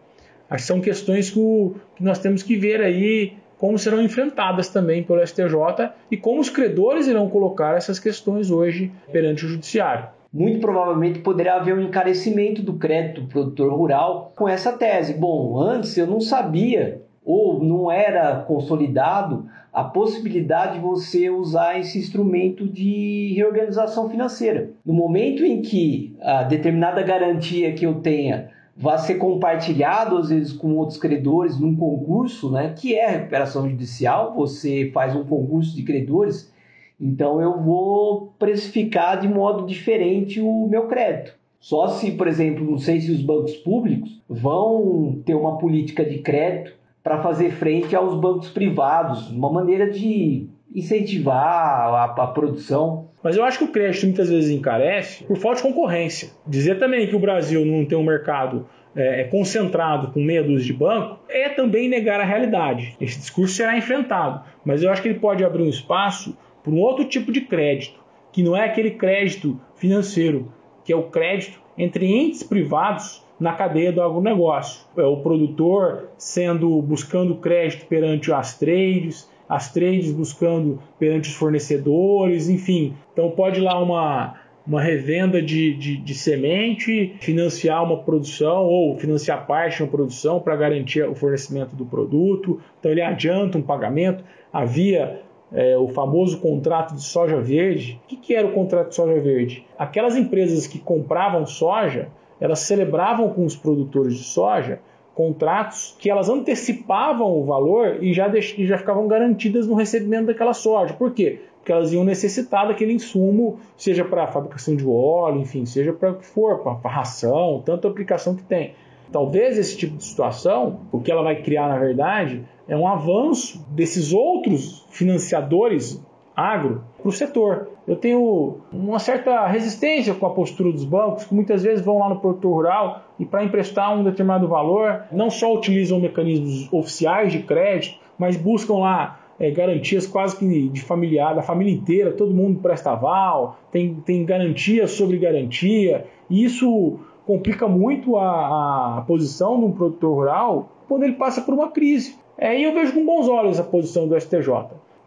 São 0.57 0.79
questões 0.79 1.29
que, 1.29 1.39
o, 1.39 1.75
que 1.95 2.03
nós 2.03 2.19
temos 2.19 2.43
que 2.43 2.55
ver 2.55 2.81
aí 2.81 3.33
como 3.57 3.79
serão 3.79 4.01
enfrentadas 4.01 4.67
também 4.69 5.03
pelo 5.03 5.25
STJ 5.25 5.91
e 6.11 6.17
como 6.17 6.41
os 6.41 6.49
credores 6.49 7.07
irão 7.07 7.29
colocar 7.29 7.77
essas 7.77 7.97
questões 7.97 8.51
hoje 8.51 8.91
perante 9.11 9.45
o 9.45 9.47
judiciário. 9.47 10.07
Muito 10.33 10.59
provavelmente 10.59 11.19
poderá 11.19 11.55
haver 11.55 11.75
um 11.75 11.81
encarecimento 11.81 12.61
do 12.61 12.73
crédito 12.73 13.21
do 13.21 13.27
produtor 13.27 13.71
rural 13.71 14.33
com 14.35 14.49
essa 14.49 14.73
tese. 14.73 15.13
Bom, 15.13 15.59
antes 15.59 15.95
eu 15.95 16.07
não 16.07 16.19
sabia 16.19 17.01
ou 17.23 17.63
não 17.63 17.89
era 17.89 18.35
consolidado 18.37 19.47
a 19.71 19.83
possibilidade 19.83 20.73
de 20.73 20.79
você 20.79 21.29
usar 21.29 21.79
esse 21.79 21.97
instrumento 21.97 22.67
de 22.67 23.33
reorganização 23.35 24.09
financeira. 24.09 24.69
No 24.85 24.93
momento 24.93 25.43
em 25.43 25.61
que 25.61 26.15
a 26.21 26.43
determinada 26.43 27.01
garantia 27.01 27.73
que 27.73 27.85
eu 27.85 27.95
tenha 27.95 28.49
vai 28.75 28.97
ser 28.99 29.15
compartilhado 29.15 30.17
às 30.17 30.29
vezes 30.29 30.51
com 30.51 30.75
outros 30.75 30.97
credores 30.97 31.59
num 31.59 31.75
concurso, 31.75 32.51
né, 32.51 32.73
que 32.77 32.95
é 32.95 33.07
recuperação 33.07 33.69
judicial, 33.69 34.33
você 34.35 34.89
faz 34.93 35.15
um 35.15 35.23
concurso 35.23 35.75
de 35.75 35.83
credores, 35.83 36.51
então 36.99 37.41
eu 37.41 37.61
vou 37.61 38.33
precificar 38.39 39.19
de 39.19 39.27
modo 39.27 39.65
diferente 39.65 40.41
o 40.41 40.67
meu 40.67 40.87
crédito. 40.87 41.33
Só 41.59 41.87
se, 41.87 42.11
por 42.11 42.27
exemplo, 42.27 42.69
não 42.69 42.77
sei 42.77 42.99
se 42.99 43.09
os 43.09 43.21
bancos 43.21 43.55
públicos 43.55 44.21
vão 44.27 45.21
ter 45.25 45.33
uma 45.33 45.57
política 45.57 46.03
de 46.03 46.19
crédito 46.19 46.73
para 47.01 47.21
fazer 47.21 47.51
frente 47.51 47.95
aos 47.95 48.19
bancos 48.19 48.49
privados, 48.49 49.29
uma 49.29 49.49
maneira 49.51 49.89
de 49.89 50.47
incentivar 50.73 51.37
a, 51.37 52.03
a, 52.05 52.27
produção. 52.27 53.07
Mas 53.23 53.37
eu 53.37 53.43
acho 53.43 53.59
que 53.59 53.63
o 53.63 53.71
crédito 53.71 54.05
muitas 54.05 54.29
vezes 54.29 54.51
encarece 54.51 55.23
por 55.23 55.37
falta 55.37 55.57
de 55.57 55.63
concorrência. 55.63 56.29
Dizer 56.45 56.77
também 56.77 57.07
que 57.07 57.15
o 57.15 57.19
Brasil 57.19 57.65
não 57.65 57.85
tem 57.85 57.97
um 57.97 58.03
mercado 58.03 58.67
é, 58.95 59.21
é 59.21 59.23
concentrado 59.23 60.11
com 60.11 60.19
meia 60.19 60.43
dúzia 60.43 60.67
de 60.67 60.73
banco 60.73 61.19
é 61.29 61.49
também 61.49 61.87
negar 61.87 62.19
a 62.19 62.25
realidade. 62.25 62.95
Esse 62.99 63.19
discurso 63.19 63.55
será 63.55 63.77
enfrentado, 63.77 64.43
mas 64.65 64.83
eu 64.83 64.91
acho 64.91 65.01
que 65.01 65.07
ele 65.07 65.19
pode 65.19 65.43
abrir 65.43 65.63
um 65.63 65.69
espaço 65.69 66.37
para 66.61 66.71
um 66.71 66.79
outro 66.79 67.05
tipo 67.05 67.31
de 67.31 67.41
crédito, 67.41 67.99
que 68.31 68.43
não 68.43 68.55
é 68.55 68.65
aquele 68.65 68.91
crédito 68.91 69.59
financeiro, 69.75 70.51
que 70.83 70.91
é 70.91 70.95
o 70.95 71.03
crédito 71.03 71.61
entre 71.77 72.05
entes 72.05 72.43
privados 72.43 73.23
na 73.39 73.53
cadeia 73.53 73.91
do 73.91 74.01
agronegócio. 74.01 74.85
É 74.95 75.03
o 75.03 75.17
produtor 75.17 76.09
sendo 76.17 76.81
buscando 76.81 77.35
crédito 77.35 77.85
perante 77.87 78.31
as 78.31 78.57
trades, 78.57 79.29
as 79.53 79.71
trades 79.71 80.11
buscando 80.11 80.79
perante 80.97 81.29
os 81.29 81.35
fornecedores, 81.35 82.49
enfim. 82.49 82.95
Então 83.11 83.29
pode 83.29 83.59
ir 83.59 83.63
lá 83.63 83.79
uma, 83.79 84.33
uma 84.65 84.81
revenda 84.81 85.39
de, 85.39 85.75
de, 85.75 85.97
de, 85.97 86.15
semente, 86.15 87.15
financiar 87.21 87.83
uma 87.83 87.97
produção 87.97 88.65
ou 88.65 88.97
financiar 88.97 89.45
parte 89.45 89.77
de 89.77 89.83
uma 89.83 89.91
produção 89.91 90.39
para 90.39 90.55
garantir 90.55 91.07
o 91.07 91.13
fornecimento 91.13 91.75
do 91.75 91.85
produto. 91.85 92.59
Então 92.79 92.91
ele 92.91 93.01
adianta 93.01 93.55
um 93.55 93.61
pagamento. 93.61 94.23
Havia 94.51 95.21
é, 95.51 95.77
o 95.77 95.87
famoso 95.87 96.39
contrato 96.39 96.95
de 96.95 97.03
soja 97.03 97.39
verde. 97.39 98.01
O 98.05 98.07
que, 98.07 98.17
que 98.17 98.33
era 98.33 98.47
o 98.47 98.53
contrato 98.53 98.89
de 98.89 98.95
soja 98.95 99.21
verde? 99.21 99.67
Aquelas 99.77 100.15
empresas 100.15 100.65
que 100.65 100.79
compravam 100.79 101.45
soja, 101.45 102.07
elas 102.41 102.57
celebravam 102.61 103.29
com 103.29 103.45
os 103.45 103.55
produtores 103.55 104.15
de 104.15 104.23
soja 104.23 104.79
contratos 105.13 105.95
que 105.99 106.09
elas 106.09 106.29
antecipavam 106.29 107.31
o 107.31 107.45
valor 107.45 108.03
e 108.03 108.13
já, 108.13 108.27
deix... 108.27 108.55
já 108.57 108.77
ficavam 108.77 109.07
garantidas 109.07 109.67
no 109.67 109.75
recebimento 109.75 110.27
daquela 110.27 110.53
soja. 110.53 110.93
Por 110.93 111.11
quê? 111.11 111.41
Porque 111.57 111.71
elas 111.71 111.93
iam 111.93 112.03
necessitar 112.03 112.67
daquele 112.67 112.93
insumo, 112.93 113.59
seja 113.77 114.03
para 114.03 114.25
a 114.25 114.27
fabricação 114.27 114.75
de 114.75 114.85
óleo, 114.85 115.39
enfim, 115.39 115.65
seja 115.65 115.93
para 115.93 116.11
o 116.11 116.15
que 116.15 116.25
for, 116.25 116.59
para 116.59 116.89
ração, 116.89 117.61
tanta 117.65 117.87
aplicação 117.87 118.35
que 118.35 118.43
tem. 118.43 118.73
Talvez 119.11 119.57
esse 119.57 119.77
tipo 119.77 119.95
de 119.95 120.03
situação, 120.03 120.81
o 120.91 120.99
que 120.99 121.11
ela 121.11 121.21
vai 121.21 121.41
criar 121.41 121.69
na 121.69 121.77
verdade, 121.77 122.43
é 122.67 122.75
um 122.75 122.87
avanço 122.87 123.63
desses 123.69 124.11
outros 124.11 124.85
financiadores 124.89 126.01
agro 126.35 126.83
para 126.99 127.09
o 127.09 127.11
setor. 127.11 127.69
Eu 127.87 127.95
tenho 127.95 128.57
uma 128.71 128.99
certa 128.99 129.45
resistência 129.47 130.13
com 130.13 130.25
a 130.25 130.29
postura 130.29 130.71
dos 130.71 130.85
bancos, 130.85 131.25
que 131.25 131.33
muitas 131.33 131.63
vezes 131.63 131.83
vão 131.83 131.99
lá 131.99 132.09
no 132.09 132.19
produtor 132.19 132.53
rural 132.53 133.01
e 133.19 133.25
para 133.25 133.43
emprestar 133.43 133.97
um 133.97 134.03
determinado 134.03 134.47
valor, 134.47 135.03
não 135.11 135.29
só 135.29 135.53
utilizam 135.53 135.99
mecanismos 135.99 136.71
oficiais 136.71 137.31
de 137.31 137.39
crédito, 137.39 137.99
mas 138.17 138.37
buscam 138.37 138.75
lá 138.75 139.19
é, 139.39 139.51
garantias 139.51 140.07
quase 140.07 140.37
que 140.37 140.69
de 140.69 140.81
familiar, 140.81 141.35
da 141.35 141.41
família 141.41 141.73
inteira, 141.73 142.11
todo 142.11 142.33
mundo 142.33 142.59
presta 142.59 142.91
aval, 142.91 143.57
tem, 143.71 143.95
tem 143.95 144.25
garantia 144.25 144.87
sobre 144.87 145.17
garantia, 145.17 146.05
e 146.29 146.43
isso 146.43 146.99
complica 147.25 147.67
muito 147.67 148.17
a, 148.17 148.97
a 148.97 149.01
posição 149.01 149.59
de 149.59 149.65
um 149.65 149.71
produtor 149.71 150.15
rural 150.15 150.69
quando 150.87 151.03
ele 151.03 151.13
passa 151.13 151.41
por 151.41 151.53
uma 151.53 151.71
crise. 151.71 152.15
É, 152.37 152.59
e 152.59 152.63
eu 152.63 152.73
vejo 152.73 152.93
com 152.93 153.05
bons 153.05 153.27
olhos 153.27 153.59
a 153.59 153.63
posição 153.63 154.07
do 154.07 154.19
STJ. 154.19 154.49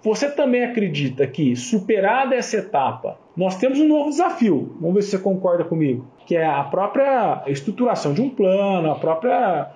Você 0.02 0.30
também 0.30 0.64
acredita 0.64 1.26
que, 1.26 1.56
superada 1.56 2.34
essa 2.34 2.58
etapa, 2.58 3.18
nós 3.36 3.56
temos 3.56 3.80
um 3.80 3.88
novo 3.88 4.10
desafio? 4.10 4.76
Vamos 4.80 4.94
ver 4.94 5.02
se 5.02 5.10
você 5.10 5.18
concorda 5.18 5.64
comigo. 5.64 6.06
Que 6.26 6.36
é 6.36 6.46
a 6.46 6.64
própria 6.64 7.42
estruturação 7.46 8.12
de 8.12 8.22
um 8.22 8.30
plano, 8.30 8.90
a 8.90 8.94
própria 8.94 9.70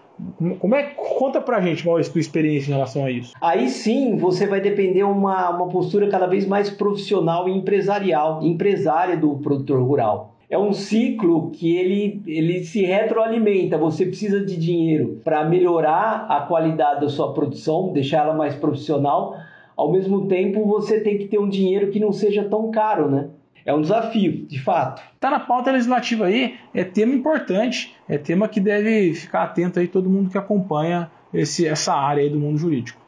como 0.59 0.75
é 0.75 0.83
conta 0.83 1.41
pra 1.41 1.63
gente, 1.63 1.87
Maurício, 1.87 2.13
tua 2.13 2.21
experiência 2.21 2.71
em 2.71 2.75
relação 2.75 3.07
a 3.07 3.11
isso? 3.11 3.33
Aí 3.41 3.71
sim, 3.71 4.19
você 4.19 4.47
vai 4.47 4.61
depender 4.61 5.03
uma, 5.03 5.49
uma 5.49 5.69
postura 5.69 6.11
cada 6.11 6.27
vez 6.27 6.47
mais 6.47 6.69
profissional 6.69 7.49
e 7.49 7.53
empresarial, 7.53 8.43
empresária 8.43 9.17
do 9.17 9.39
produtor 9.39 9.81
rural 9.83 10.35
é 10.51 10.59
um 10.59 10.73
ciclo 10.73 11.53
que 11.53 11.77
ele, 11.77 12.23
ele 12.27 12.65
se 12.65 12.83
retroalimenta. 12.83 13.79
Você 13.79 14.05
precisa 14.05 14.45
de 14.45 14.57
dinheiro 14.57 15.21
para 15.23 15.45
melhorar 15.45 16.27
a 16.29 16.41
qualidade 16.41 17.03
da 17.03 17.09
sua 17.09 17.33
produção, 17.33 17.93
deixar 17.93 18.25
ela 18.25 18.35
mais 18.35 18.57
profissional. 18.57 19.37
Ao 19.81 19.91
mesmo 19.91 20.27
tempo, 20.27 20.67
você 20.67 21.01
tem 21.01 21.17
que 21.17 21.25
ter 21.25 21.39
um 21.39 21.49
dinheiro 21.49 21.91
que 21.91 21.99
não 21.99 22.13
seja 22.13 22.45
tão 22.45 22.71
caro, 22.71 23.11
né? 23.11 23.31
É 23.65 23.73
um 23.73 23.81
desafio, 23.81 24.45
de 24.45 24.61
fato. 24.61 25.01
Tá 25.19 25.31
na 25.31 25.41
pauta 25.41 25.71
legislativa 25.71 26.27
aí, 26.27 26.57
é 26.75 26.85
tema 26.85 27.15
importante, 27.15 27.97
é 28.07 28.19
tema 28.19 28.47
que 28.47 28.61
deve 28.61 29.15
ficar 29.15 29.45
atento 29.45 29.81
aí 29.81 29.89
todo 29.89 30.11
mundo 30.11 30.29
que 30.29 30.37
acompanha 30.37 31.11
esse, 31.33 31.67
essa 31.67 31.95
área 31.95 32.23
aí 32.23 32.29
do 32.29 32.39
mundo 32.39 32.59
jurídico. 32.59 33.01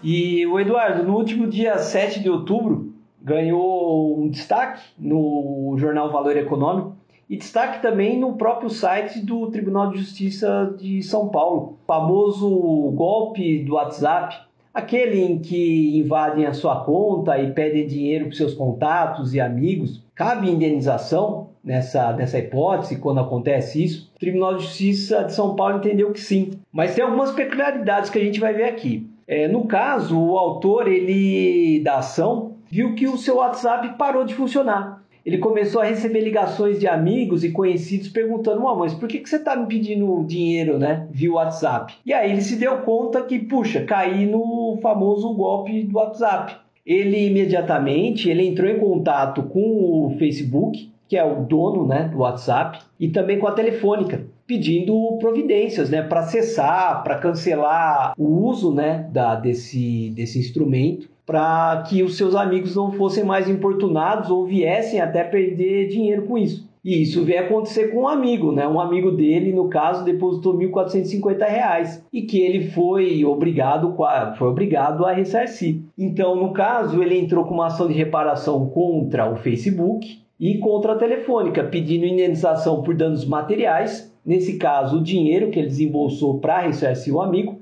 E 0.00 0.46
o 0.46 0.60
Eduardo, 0.60 1.02
no 1.02 1.16
último 1.16 1.48
dia 1.48 1.78
7 1.78 2.20
de 2.20 2.30
outubro, 2.30 2.94
ganhou 3.20 4.22
um 4.22 4.28
destaque 4.28 4.84
no 4.96 5.74
jornal 5.76 6.12
Valor 6.12 6.36
Econômico 6.36 6.97
e 7.28 7.36
destaque 7.36 7.82
também 7.82 8.18
no 8.18 8.34
próprio 8.34 8.70
site 8.70 9.20
do 9.20 9.50
Tribunal 9.50 9.90
de 9.90 9.98
Justiça 9.98 10.74
de 10.78 11.02
São 11.02 11.28
Paulo. 11.28 11.78
O 11.82 11.86
famoso 11.86 12.48
golpe 12.94 13.58
do 13.64 13.74
WhatsApp, 13.74 14.36
aquele 14.72 15.22
em 15.22 15.38
que 15.38 15.98
invadem 15.98 16.46
a 16.46 16.54
sua 16.54 16.84
conta 16.84 17.38
e 17.38 17.52
pedem 17.52 17.86
dinheiro 17.86 18.26
para 18.26 18.36
seus 18.36 18.54
contatos 18.54 19.34
e 19.34 19.40
amigos. 19.40 20.02
Cabe 20.14 20.50
indenização 20.50 21.48
nessa, 21.62 22.12
nessa 22.14 22.38
hipótese 22.38 22.96
quando 22.96 23.20
acontece 23.20 23.84
isso? 23.84 24.10
O 24.16 24.18
Tribunal 24.18 24.56
de 24.56 24.64
Justiça 24.64 25.24
de 25.24 25.34
São 25.34 25.54
Paulo 25.54 25.78
entendeu 25.78 26.10
que 26.12 26.20
sim. 26.20 26.52
Mas 26.72 26.94
tem 26.94 27.04
algumas 27.04 27.32
peculiaridades 27.32 28.08
que 28.08 28.18
a 28.18 28.24
gente 28.24 28.40
vai 28.40 28.54
ver 28.54 28.64
aqui. 28.64 29.06
É, 29.26 29.46
no 29.46 29.66
caso, 29.66 30.18
o 30.18 30.38
autor 30.38 30.88
ele 30.88 31.80
da 31.80 31.98
ação 31.98 32.52
viu 32.70 32.94
que 32.94 33.06
o 33.06 33.18
seu 33.18 33.36
WhatsApp 33.36 33.96
parou 33.98 34.24
de 34.24 34.34
funcionar. 34.34 35.02
Ele 35.28 35.36
começou 35.36 35.82
a 35.82 35.84
receber 35.84 36.22
ligações 36.22 36.80
de 36.80 36.88
amigos 36.88 37.44
e 37.44 37.50
conhecidos 37.50 38.08
perguntando: 38.08 38.62
mas 38.78 38.94
por 38.94 39.06
que, 39.06 39.18
que 39.18 39.28
você 39.28 39.36
está 39.36 39.54
me 39.54 39.66
pedindo 39.66 40.24
dinheiro, 40.24 40.78
né? 40.78 41.06
Via 41.10 41.30
WhatsApp. 41.30 41.96
E 42.06 42.14
aí 42.14 42.32
ele 42.32 42.40
se 42.40 42.56
deu 42.56 42.78
conta 42.78 43.20
que, 43.20 43.38
puxa, 43.38 43.84
caí 43.84 44.24
no 44.24 44.78
famoso 44.80 45.34
golpe 45.34 45.82
do 45.82 45.98
WhatsApp. 45.98 46.56
Ele 46.86 47.26
imediatamente 47.26 48.30
ele 48.30 48.46
entrou 48.46 48.70
em 48.70 48.78
contato 48.78 49.42
com 49.42 50.06
o 50.06 50.16
Facebook, 50.18 50.90
que 51.06 51.14
é 51.14 51.22
o 51.22 51.42
dono 51.44 51.86
né, 51.86 52.08
do 52.10 52.20
WhatsApp, 52.20 52.78
e 52.98 53.10
também 53.10 53.38
com 53.38 53.46
a 53.46 53.52
Telefônica 53.52 54.24
pedindo 54.46 55.18
providências, 55.20 55.90
né, 55.90 56.00
para 56.00 56.22
cessar, 56.22 57.04
para 57.04 57.18
cancelar 57.18 58.14
o 58.16 58.46
uso, 58.46 58.72
né, 58.72 59.06
da, 59.12 59.34
desse, 59.34 60.08
desse 60.16 60.38
instrumento, 60.38 61.06
para 61.28 61.84
que 61.86 62.02
os 62.02 62.16
seus 62.16 62.34
amigos 62.34 62.74
não 62.74 62.90
fossem 62.90 63.22
mais 63.22 63.50
importunados 63.50 64.30
ou 64.30 64.46
viessem 64.46 64.98
até 64.98 65.22
perder 65.22 65.88
dinheiro 65.88 66.22
com 66.22 66.38
isso. 66.38 66.66
E 66.82 67.02
isso 67.02 67.22
veio 67.22 67.40
acontecer 67.40 67.88
com 67.88 68.04
um 68.04 68.08
amigo, 68.08 68.50
né? 68.50 68.66
Um 68.66 68.80
amigo 68.80 69.10
dele, 69.10 69.52
no 69.52 69.68
caso, 69.68 70.06
depositou 70.06 70.56
R$ 70.56 70.68
1.450 70.68 72.00
e 72.10 72.22
que 72.22 72.40
ele 72.40 72.70
foi 72.70 73.26
obrigado, 73.26 73.94
foi 74.38 74.48
obrigado 74.48 75.04
a 75.04 75.12
ressarcir. 75.12 75.82
Então, 75.98 76.34
no 76.34 76.54
caso, 76.54 77.02
ele 77.02 77.18
entrou 77.18 77.44
com 77.44 77.52
uma 77.52 77.66
ação 77.66 77.88
de 77.88 77.92
reparação 77.92 78.66
contra 78.70 79.30
o 79.30 79.36
Facebook 79.36 80.20
e 80.40 80.56
contra 80.56 80.92
a 80.92 80.98
Telefônica, 80.98 81.62
pedindo 81.62 82.06
indenização 82.06 82.82
por 82.82 82.94
danos 82.94 83.26
materiais 83.26 84.10
nesse 84.28 84.58
caso, 84.58 84.98
o 84.98 85.02
dinheiro 85.02 85.50
que 85.50 85.58
ele 85.58 85.68
desembolsou 85.68 86.38
para 86.38 86.60
ressarcir 86.60 87.14
o 87.14 87.22
amigo, 87.22 87.57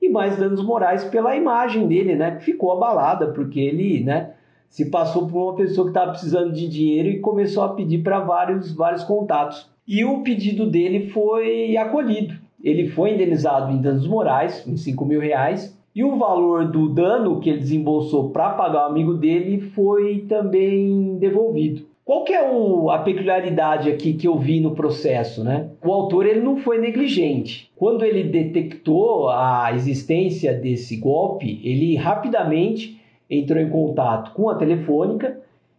e 0.00 0.08
mais 0.08 0.36
danos 0.36 0.64
morais 0.64 1.04
pela 1.04 1.36
imagem 1.36 1.86
dele, 1.86 2.14
né, 2.14 2.36
que 2.36 2.44
ficou 2.44 2.72
abalada, 2.72 3.28
porque 3.28 3.60
ele, 3.60 4.02
né, 4.02 4.32
se 4.68 4.88
passou 4.88 5.26
por 5.26 5.42
uma 5.42 5.54
pessoa 5.56 5.86
que 5.86 5.90
estava 5.90 6.12
precisando 6.12 6.52
de 6.52 6.68
dinheiro 6.68 7.08
e 7.08 7.18
começou 7.20 7.64
a 7.64 7.70
pedir 7.70 8.02
para 8.02 8.20
vários, 8.20 8.72
vários 8.72 9.02
contatos. 9.04 9.68
E 9.86 10.04
o 10.04 10.22
pedido 10.22 10.70
dele 10.70 11.10
foi 11.10 11.76
acolhido. 11.76 12.34
Ele 12.62 12.88
foi 12.88 13.14
indenizado 13.14 13.72
em 13.72 13.80
danos 13.80 14.06
morais, 14.06 14.64
em 14.66 14.76
5 14.76 15.04
mil 15.04 15.20
reais, 15.20 15.76
e 15.94 16.04
o 16.04 16.16
valor 16.16 16.68
do 16.70 16.88
dano 16.88 17.40
que 17.40 17.50
ele 17.50 17.58
desembolsou 17.58 18.30
para 18.30 18.50
pagar 18.50 18.86
o 18.86 18.90
amigo 18.90 19.14
dele 19.14 19.60
foi 19.74 20.20
também 20.28 21.18
devolvido. 21.18 21.89
Qual 22.10 22.24
que 22.24 22.32
é 22.32 22.42
o, 22.42 22.90
a 22.90 22.98
peculiaridade 22.98 23.88
aqui 23.88 24.14
que 24.14 24.26
eu 24.26 24.36
vi 24.36 24.58
no 24.58 24.72
processo, 24.72 25.44
né? 25.44 25.68
O 25.80 25.92
autor 25.92 26.26
ele 26.26 26.40
não 26.40 26.56
foi 26.56 26.76
negligente. 26.80 27.70
Quando 27.76 28.04
ele 28.04 28.24
detectou 28.24 29.28
a 29.28 29.70
existência 29.72 30.52
desse 30.52 30.96
golpe, 30.96 31.60
ele 31.62 31.94
rapidamente 31.94 33.00
entrou 33.30 33.62
em 33.62 33.70
contato 33.70 34.32
com 34.32 34.50
a 34.50 34.56
telefônica 34.56 35.38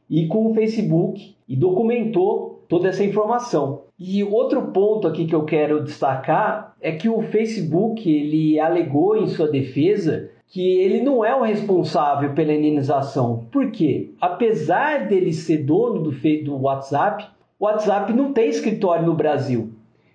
e 0.09 0.25
com 0.27 0.49
o 0.49 0.53
Facebook 0.53 1.35
e 1.49 1.53
documentou 1.57 2.63
toda 2.69 2.87
essa 2.87 3.03
informação. 3.03 3.81
E 3.99 4.23
outro 4.23 4.61
ponto 4.67 5.09
aqui 5.09 5.25
que 5.25 5.35
eu 5.35 5.43
quero 5.43 5.83
destacar 5.83 6.77
é 6.79 6.93
que 6.93 7.09
o 7.09 7.23
Facebook 7.23 8.09
ele 8.09 8.57
alegou 8.57 9.17
em 9.17 9.27
sua 9.27 9.49
defesa 9.49 10.29
que 10.51 10.81
ele 10.81 10.99
não 11.01 11.23
é 11.23 11.33
o 11.33 11.43
responsável 11.43 12.33
pela 12.33 12.53
indenização. 12.53 13.47
Por 13.49 13.71
quê? 13.71 14.11
Apesar 14.19 15.07
dele 15.07 15.31
ser 15.31 15.59
dono 15.59 16.03
do, 16.03 16.11
do 16.11 16.61
WhatsApp, 16.61 17.25
o 17.57 17.63
WhatsApp 17.63 18.11
não 18.11 18.33
tem 18.33 18.49
escritório 18.49 19.05
no 19.05 19.15
Brasil. 19.15 19.69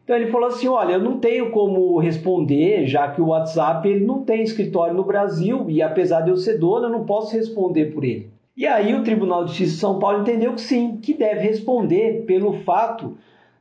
Então 0.05 0.15
ele 0.15 0.31
falou 0.31 0.49
assim: 0.49 0.69
olha, 0.69 0.93
eu 0.93 1.03
não 1.03 1.19
tenho 1.19 1.51
como 1.51 1.99
responder, 1.99 2.87
já 2.87 3.09
que 3.09 3.21
o 3.21 3.29
WhatsApp 3.29 3.89
ele 3.89 4.05
não 4.05 4.25
tem 4.25 4.43
escritório 4.43 4.95
no 4.95 5.05
Brasil 5.05 5.71
e 5.71 5.81
apesar 5.81 6.21
de 6.21 6.29
eu 6.29 6.37
ser 6.37 6.59
dono, 6.59 6.85
eu 6.85 6.91
não 6.91 7.07
posso 7.07 7.35
responder 7.35 7.87
por 7.87 8.05
ele. 8.05 8.29
E 8.55 8.67
aí 8.67 8.95
o 8.95 9.03
Tribunal 9.03 9.45
de 9.45 9.53
Justiça 9.53 9.73
de 9.73 9.81
São 9.81 9.99
Paulo 9.99 10.21
entendeu 10.21 10.53
que 10.53 10.61
sim, 10.61 10.99
que 10.99 11.15
deve 11.15 11.41
responder 11.41 12.25
pelo 12.27 12.61
fato 12.61 13.17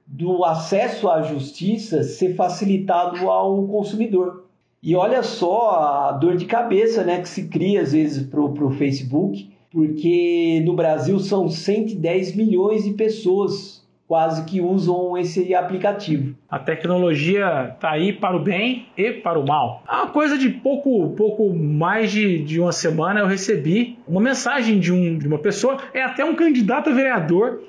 do 0.06 0.44
acesso 0.44 1.10
à 1.10 1.22
justiça 1.22 2.04
ser 2.04 2.36
facilitado 2.36 3.30
ao 3.30 3.66
consumidor. 3.66 4.45
E 4.86 4.96
olha 4.96 5.24
só 5.24 5.72
a 5.80 6.12
dor 6.12 6.36
de 6.36 6.46
cabeça 6.46 7.04
né, 7.04 7.20
que 7.20 7.28
se 7.28 7.48
cria 7.48 7.82
às 7.82 7.94
vezes 7.94 8.22
para 8.28 8.40
o 8.40 8.70
Facebook, 8.70 9.50
porque 9.72 10.62
no 10.64 10.76
Brasil 10.76 11.18
são 11.18 11.50
110 11.50 12.36
milhões 12.36 12.84
de 12.84 12.94
pessoas 12.94 13.84
quase 14.08 14.46
que 14.46 14.62
usam 14.62 15.18
esse 15.18 15.56
aplicativo. 15.56 16.36
A 16.48 16.60
tecnologia 16.60 17.72
está 17.74 17.94
aí 17.94 18.14
para 18.14 18.38
o 18.38 18.40
bem 18.40 18.86
e 18.96 19.12
para 19.12 19.40
o 19.40 19.48
mal. 19.48 19.82
Há 19.88 20.06
coisa 20.06 20.38
de 20.38 20.50
pouco, 20.50 21.10
pouco 21.16 21.52
mais 21.52 22.12
de, 22.12 22.44
de 22.44 22.60
uma 22.60 22.72
semana 22.72 23.22
eu 23.22 23.26
recebi 23.26 23.98
uma 24.08 24.22
mensagem 24.22 24.80
de, 24.80 24.92
um, 24.94 25.18
de 25.18 25.28
uma 25.28 25.40
pessoa, 25.40 25.78
é 25.96 26.04
até 26.04 26.24
um 26.24 26.36
candidato 26.36 26.92
a 26.92 26.94
vereador 26.94 27.60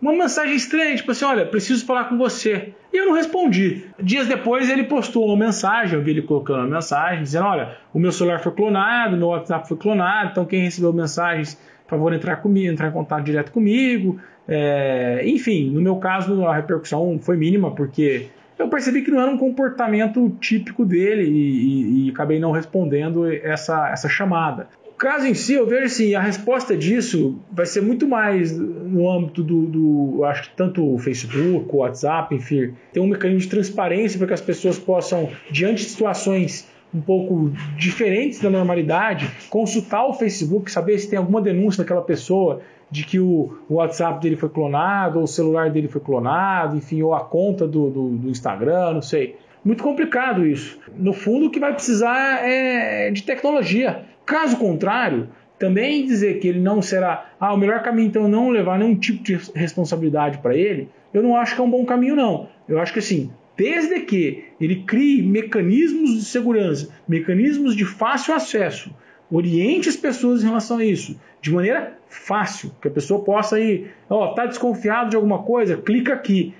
uma 0.00 0.12
mensagem 0.12 0.54
estranha, 0.54 0.94
tipo 0.96 1.10
assim, 1.10 1.24
olha, 1.24 1.46
preciso 1.46 1.84
falar 1.86 2.04
com 2.04 2.18
você. 2.18 2.74
E 2.92 2.96
eu 2.96 3.06
não 3.06 3.14
respondi. 3.14 3.86
Dias 4.00 4.28
depois 4.28 4.68
ele 4.70 4.84
postou 4.84 5.26
uma 5.26 5.36
mensagem, 5.36 5.98
eu 5.98 6.04
vi 6.04 6.12
ele 6.12 6.22
colocando 6.22 6.60
uma 6.60 6.76
mensagem, 6.76 7.22
dizendo, 7.22 7.46
olha, 7.46 7.76
o 7.92 7.98
meu 7.98 8.12
celular 8.12 8.40
foi 8.40 8.52
clonado, 8.52 9.16
meu 9.16 9.28
WhatsApp 9.28 9.66
foi 9.66 9.76
clonado, 9.76 10.30
então 10.30 10.44
quem 10.44 10.62
recebeu 10.62 10.92
mensagens, 10.92 11.54
por 11.84 11.90
favor, 11.90 12.12
entrar 12.12 12.36
comigo, 12.36 12.70
entrar 12.70 12.88
em 12.88 12.92
contato 12.92 13.24
direto 13.24 13.50
comigo. 13.50 14.20
É, 14.46 15.22
enfim, 15.24 15.70
no 15.70 15.80
meu 15.80 15.96
caso 15.96 16.46
a 16.46 16.54
repercussão 16.54 17.18
foi 17.18 17.36
mínima, 17.36 17.74
porque 17.74 18.28
eu 18.58 18.68
percebi 18.68 19.02
que 19.02 19.10
não 19.10 19.20
era 19.20 19.30
um 19.30 19.38
comportamento 19.38 20.30
típico 20.40 20.84
dele 20.84 21.24
e, 21.24 22.04
e, 22.04 22.06
e 22.06 22.10
acabei 22.10 22.38
não 22.38 22.52
respondendo 22.52 23.26
essa, 23.26 23.88
essa 23.90 24.08
chamada. 24.08 24.68
O 24.94 24.96
caso 24.96 25.26
em 25.26 25.34
si, 25.34 25.54
eu 25.54 25.66
vejo 25.66 25.86
assim, 25.86 26.14
a 26.14 26.20
resposta 26.20 26.76
disso 26.76 27.40
vai 27.50 27.66
ser 27.66 27.82
muito 27.82 28.06
mais 28.06 28.56
no 28.56 29.10
âmbito 29.10 29.42
do, 29.42 29.66
do 29.66 30.14
eu 30.18 30.24
acho 30.24 30.44
que 30.44 30.56
tanto 30.56 30.94
o 30.94 30.96
Facebook, 30.98 31.68
o 31.68 31.78
WhatsApp, 31.78 32.32
enfim, 32.32 32.72
tem 32.92 33.02
um 33.02 33.08
mecanismo 33.08 33.40
de 33.40 33.48
transparência 33.48 34.16
para 34.16 34.28
que 34.28 34.34
as 34.34 34.40
pessoas 34.40 34.78
possam, 34.78 35.28
diante 35.50 35.82
de 35.82 35.90
situações 35.90 36.68
um 36.94 37.00
pouco 37.00 37.50
diferentes 37.76 38.40
da 38.40 38.48
normalidade, 38.48 39.28
consultar 39.50 40.06
o 40.06 40.14
Facebook, 40.14 40.70
saber 40.70 40.96
se 40.98 41.10
tem 41.10 41.18
alguma 41.18 41.42
denúncia 41.42 41.82
daquela 41.82 42.02
pessoa 42.02 42.60
de 42.88 43.04
que 43.04 43.18
o, 43.18 43.52
WhatsApp 43.68 44.22
dele 44.22 44.36
foi 44.36 44.48
clonado, 44.48 45.18
ou 45.18 45.24
o 45.24 45.28
celular 45.28 45.70
dele 45.70 45.88
foi 45.88 46.00
clonado, 46.00 46.76
enfim, 46.76 47.02
ou 47.02 47.12
a 47.12 47.24
conta 47.24 47.66
do, 47.66 47.90
do, 47.90 48.08
do 48.10 48.30
Instagram, 48.30 48.92
não 48.94 49.02
sei. 49.02 49.36
Muito 49.64 49.82
complicado 49.82 50.46
isso. 50.46 50.78
No 50.94 51.12
fundo, 51.12 51.46
o 51.46 51.50
que 51.50 51.58
vai 51.58 51.72
precisar 51.72 52.46
é 52.46 53.10
de 53.10 53.24
tecnologia. 53.24 54.04
Caso 54.24 54.56
contrário, 54.56 55.28
também 55.58 56.04
dizer 56.04 56.40
que 56.40 56.48
ele 56.48 56.60
não 56.60 56.82
será. 56.82 57.30
Ah, 57.38 57.54
o 57.54 57.56
melhor 57.56 57.82
caminho 57.82 58.08
então 58.08 58.26
é 58.26 58.28
não 58.28 58.50
levar 58.50 58.78
nenhum 58.78 58.96
tipo 58.96 59.22
de 59.22 59.38
responsabilidade 59.54 60.38
para 60.38 60.56
ele, 60.56 60.88
eu 61.12 61.22
não 61.22 61.36
acho 61.36 61.54
que 61.54 61.60
é 61.60 61.64
um 61.64 61.70
bom 61.70 61.84
caminho, 61.84 62.16
não. 62.16 62.48
Eu 62.68 62.80
acho 62.80 62.92
que 62.92 62.98
assim, 62.98 63.30
desde 63.56 64.00
que 64.00 64.44
ele 64.60 64.82
crie 64.82 65.22
mecanismos 65.22 66.14
de 66.14 66.24
segurança, 66.24 66.90
mecanismos 67.06 67.76
de 67.76 67.84
fácil 67.84 68.34
acesso, 68.34 68.94
oriente 69.30 69.88
as 69.88 69.96
pessoas 69.96 70.42
em 70.42 70.46
relação 70.46 70.78
a 70.78 70.84
isso, 70.84 71.18
de 71.40 71.52
maneira 71.52 71.96
fácil, 72.08 72.72
que 72.80 72.88
a 72.88 72.90
pessoa 72.90 73.22
possa 73.22 73.58
ir, 73.60 73.90
ó, 74.08 74.30
oh, 74.30 74.34
tá 74.34 74.46
desconfiado 74.46 75.10
de 75.10 75.16
alguma 75.16 75.42
coisa, 75.42 75.76
clica 75.76 76.12
aqui. 76.14 76.54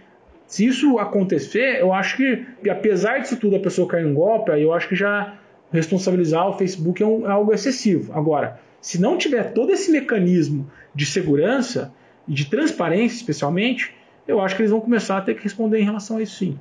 Se 0.46 0.66
isso 0.66 0.98
acontecer, 0.98 1.80
eu 1.80 1.92
acho 1.92 2.16
que, 2.16 2.44
apesar 2.70 3.18
disso 3.18 3.36
tudo, 3.36 3.56
a 3.56 3.60
pessoa 3.60 3.88
cair 3.88 4.06
em 4.06 4.14
golpe, 4.14 4.52
aí 4.52 4.62
eu 4.62 4.72
acho 4.72 4.88
que 4.88 4.94
já 4.94 5.34
responsabilizar 5.74 6.48
o 6.48 6.52
Facebook 6.52 7.02
é, 7.02 7.06
um, 7.06 7.26
é 7.26 7.30
algo 7.30 7.52
excessivo. 7.52 8.12
Agora, 8.12 8.60
se 8.80 9.00
não 9.00 9.16
tiver 9.16 9.52
todo 9.52 9.72
esse 9.72 9.90
mecanismo 9.90 10.70
de 10.94 11.06
segurança 11.06 11.92
e 12.28 12.32
de 12.32 12.46
transparência, 12.46 13.16
especialmente, 13.16 13.94
eu 14.26 14.40
acho 14.40 14.56
que 14.56 14.62
eles 14.62 14.70
vão 14.70 14.80
começar 14.80 15.18
a 15.18 15.20
ter 15.20 15.34
que 15.34 15.42
responder 15.42 15.80
em 15.80 15.84
relação 15.84 16.18
a 16.18 16.22
isso 16.22 16.36
sim. 16.36 16.58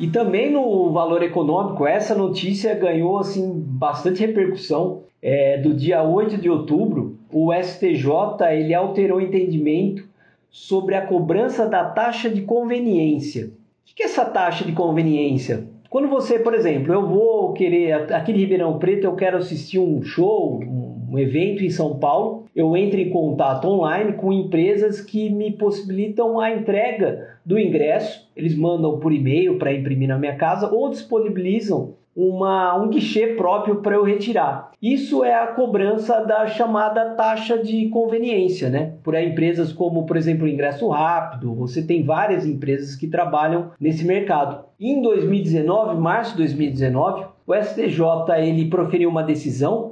E 0.00 0.08
também 0.08 0.50
no 0.50 0.90
valor 0.92 1.22
econômico, 1.22 1.86
essa 1.86 2.14
notícia 2.14 2.74
ganhou 2.74 3.18
assim 3.18 3.52
bastante 3.54 4.20
repercussão. 4.20 5.02
É, 5.22 5.58
do 5.58 5.74
dia 5.74 6.02
8 6.02 6.38
de 6.38 6.48
outubro, 6.48 7.18
o 7.30 7.52
STJ 7.52 8.08
ele 8.52 8.72
alterou 8.72 9.18
o 9.18 9.20
entendimento 9.20 10.08
sobre 10.48 10.94
a 10.94 11.06
cobrança 11.06 11.66
da 11.66 11.84
taxa 11.84 12.30
de 12.30 12.40
conveniência. 12.40 13.52
O 13.90 13.94
que 13.94 14.04
é 14.04 14.06
essa 14.06 14.24
taxa 14.24 14.64
de 14.64 14.72
conveniência? 14.72 15.68
Quando 15.90 16.08
você, 16.08 16.38
por 16.38 16.54
exemplo, 16.54 16.94
eu 16.94 17.06
vou 17.06 17.52
querer, 17.52 18.12
aqui 18.12 18.32
de 18.32 18.38
Ribeirão 18.38 18.78
Preto, 18.78 19.04
eu 19.04 19.16
quero 19.16 19.36
assistir 19.38 19.80
um 19.80 20.00
show, 20.02 20.60
um 20.62 20.89
evento 21.18 21.64
em 21.64 21.70
São 21.70 21.98
Paulo, 21.98 22.46
eu 22.54 22.76
entro 22.76 23.00
em 23.00 23.10
contato 23.10 23.66
online 23.66 24.14
com 24.14 24.32
empresas 24.32 25.00
que 25.00 25.30
me 25.30 25.52
possibilitam 25.52 26.38
a 26.38 26.50
entrega 26.50 27.38
do 27.44 27.58
ingresso, 27.58 28.28
eles 28.36 28.56
mandam 28.56 28.98
por 28.98 29.12
e-mail 29.12 29.58
para 29.58 29.72
imprimir 29.72 30.08
na 30.08 30.18
minha 30.18 30.36
casa 30.36 30.70
ou 30.72 30.90
disponibilizam 30.90 31.94
uma, 32.14 32.76
um 32.76 32.88
guichê 32.88 33.28
próprio 33.28 33.76
para 33.76 33.94
eu 33.94 34.04
retirar. 34.04 34.72
Isso 34.82 35.24
é 35.24 35.34
a 35.34 35.48
cobrança 35.48 36.20
da 36.20 36.46
chamada 36.46 37.10
taxa 37.14 37.58
de 37.58 37.88
conveniência, 37.88 38.68
né? 38.68 38.94
Por 39.02 39.14
empresas 39.14 39.72
como, 39.72 40.04
por 40.04 40.16
exemplo, 40.16 40.44
o 40.44 40.48
Ingresso 40.48 40.88
Rápido, 40.88 41.54
você 41.54 41.82
tem 41.82 42.02
várias 42.02 42.44
empresas 42.44 42.96
que 42.96 43.06
trabalham 43.06 43.70
nesse 43.80 44.04
mercado. 44.04 44.64
Em 44.78 45.00
2019, 45.00 46.00
março 46.00 46.32
de 46.32 46.38
2019, 46.38 47.26
o 47.46 47.54
STJ 47.54 48.02
ele 48.38 48.66
proferiu 48.66 49.08
uma 49.08 49.22
decisão 49.22 49.89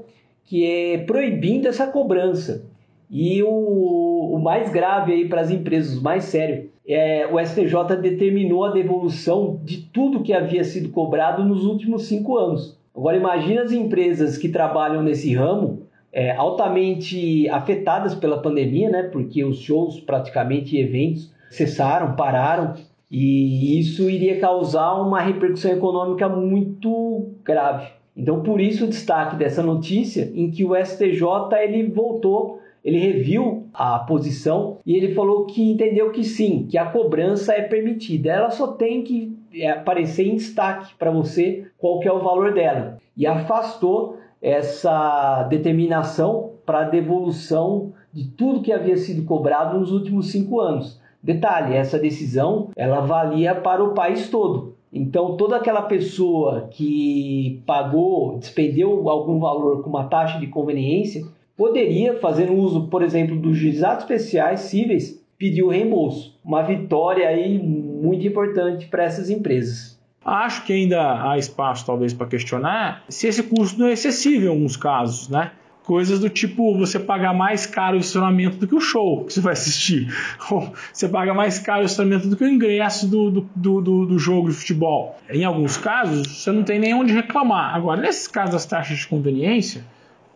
que 0.48 0.64
é 0.64 0.98
proibindo 0.98 1.68
essa 1.68 1.86
cobrança. 1.86 2.64
E 3.10 3.42
o, 3.42 4.34
o 4.34 4.38
mais 4.38 4.70
grave 4.70 5.12
aí 5.12 5.28
para 5.28 5.42
as 5.42 5.50
empresas, 5.50 5.98
o 5.98 6.02
mais 6.02 6.24
sério, 6.24 6.70
é, 6.86 7.26
o 7.26 7.38
STJ 7.38 7.96
determinou 8.00 8.64
a 8.64 8.72
devolução 8.72 9.60
de 9.62 9.82
tudo 9.82 10.22
que 10.22 10.32
havia 10.32 10.64
sido 10.64 10.88
cobrado 10.88 11.44
nos 11.44 11.66
últimos 11.66 12.06
cinco 12.06 12.38
anos. 12.38 12.78
Agora 12.96 13.16
imagine 13.16 13.58
as 13.58 13.72
empresas 13.72 14.38
que 14.38 14.48
trabalham 14.48 15.02
nesse 15.02 15.34
ramo, 15.34 15.82
é, 16.10 16.34
altamente 16.34 17.46
afetadas 17.50 18.14
pela 18.14 18.40
pandemia, 18.40 18.88
né? 18.88 19.02
Porque 19.02 19.44
os 19.44 19.58
shows, 19.60 20.00
praticamente 20.00 20.78
eventos, 20.78 21.30
cessaram, 21.50 22.16
pararam, 22.16 22.74
e 23.10 23.78
isso 23.78 24.08
iria 24.08 24.40
causar 24.40 24.94
uma 24.94 25.20
repercussão 25.20 25.72
econômica 25.72 26.28
muito 26.28 27.34
grave. 27.44 27.97
Então, 28.18 28.42
por 28.42 28.60
isso 28.60 28.84
o 28.84 28.88
destaque 28.88 29.36
dessa 29.36 29.62
notícia, 29.62 30.30
em 30.34 30.50
que 30.50 30.64
o 30.64 30.74
STJ 30.74 31.22
ele 31.62 31.84
voltou 31.84 32.58
ele 32.84 32.98
reviu 32.98 33.66
a 33.74 33.98
posição 33.98 34.78
e 34.86 34.96
ele 34.96 35.14
falou 35.14 35.46
que 35.46 35.70
entendeu 35.70 36.10
que 36.10 36.24
sim, 36.24 36.66
que 36.70 36.78
a 36.78 36.86
cobrança 36.86 37.52
é 37.52 37.62
permitida. 37.62 38.30
Ela 38.30 38.50
só 38.50 38.68
tem 38.68 39.02
que 39.02 39.36
é, 39.52 39.70
aparecer 39.70 40.26
em 40.26 40.36
destaque 40.36 40.94
para 40.94 41.10
você 41.10 41.66
qual 41.76 42.00
que 42.00 42.08
é 42.08 42.12
o 42.12 42.22
valor 42.22 42.54
dela. 42.54 42.98
E 43.16 43.26
afastou 43.26 44.18
essa 44.40 45.42
determinação 45.44 46.52
para 46.64 46.84
devolução 46.84 47.92
de 48.12 48.28
tudo 48.28 48.62
que 48.62 48.72
havia 48.72 48.96
sido 48.96 49.24
cobrado 49.24 49.78
nos 49.78 49.92
últimos 49.92 50.30
cinco 50.30 50.60
anos. 50.60 51.00
Detalhe, 51.22 51.74
essa 51.74 51.98
decisão 51.98 52.70
ela 52.76 53.00
valia 53.00 53.54
para 53.54 53.82
o 53.82 53.92
país 53.92 54.30
todo. 54.30 54.67
Então, 54.92 55.36
toda 55.36 55.56
aquela 55.56 55.82
pessoa 55.82 56.68
que 56.70 57.62
pagou, 57.66 58.38
despendeu 58.38 59.08
algum 59.08 59.38
valor 59.38 59.82
com 59.82 59.90
uma 59.90 60.04
taxa 60.04 60.38
de 60.38 60.46
conveniência, 60.46 61.24
poderia, 61.56 62.18
fazendo 62.18 62.54
uso, 62.54 62.88
por 62.88 63.02
exemplo, 63.02 63.36
dos 63.36 63.56
juizados 63.56 64.04
especiais 64.04 64.60
cíveis, 64.60 65.22
pedir 65.36 65.62
o 65.62 65.68
reembolso. 65.68 66.34
Uma 66.44 66.62
vitória 66.62 67.28
aí 67.28 67.58
muito 67.58 68.26
importante 68.26 68.86
para 68.86 69.04
essas 69.04 69.28
empresas. 69.28 69.98
Acho 70.24 70.64
que 70.64 70.72
ainda 70.72 71.30
há 71.30 71.38
espaço, 71.38 71.86
talvez, 71.86 72.12
para 72.12 72.26
questionar 72.26 73.04
se 73.08 73.26
esse 73.26 73.42
custo 73.44 73.78
não 73.78 73.86
é 73.86 73.92
excessivo 73.92 74.46
em 74.46 74.48
alguns 74.48 74.76
casos, 74.76 75.28
né? 75.28 75.52
Coisas 75.88 76.20
do 76.20 76.28
tipo 76.28 76.76
você 76.76 76.98
pagar 76.98 77.32
mais 77.32 77.64
caro 77.64 77.96
o 77.96 77.98
estacionamento 77.98 78.58
do 78.58 78.68
que 78.68 78.74
o 78.74 78.80
show 78.80 79.24
que 79.24 79.32
você 79.32 79.40
vai 79.40 79.54
assistir. 79.54 80.14
Ou 80.52 80.70
você 80.92 81.08
paga 81.08 81.32
mais 81.32 81.58
caro 81.58 81.80
o 81.80 81.86
estacionamento 81.86 82.28
do 82.28 82.36
que 82.36 82.44
o 82.44 82.46
ingresso 82.46 83.08
do, 83.08 83.30
do, 83.30 83.80
do, 83.80 84.04
do 84.04 84.18
jogo 84.18 84.50
de 84.50 84.54
futebol. 84.54 85.18
Em 85.30 85.46
alguns 85.46 85.78
casos, 85.78 86.26
você 86.28 86.52
não 86.52 86.62
tem 86.62 86.78
nem 86.78 86.92
onde 86.92 87.14
reclamar. 87.14 87.74
Agora, 87.74 88.02
nesses 88.02 88.28
casos 88.28 88.52
das 88.52 88.66
taxas 88.66 88.98
de 88.98 89.06
conveniência, 89.06 89.82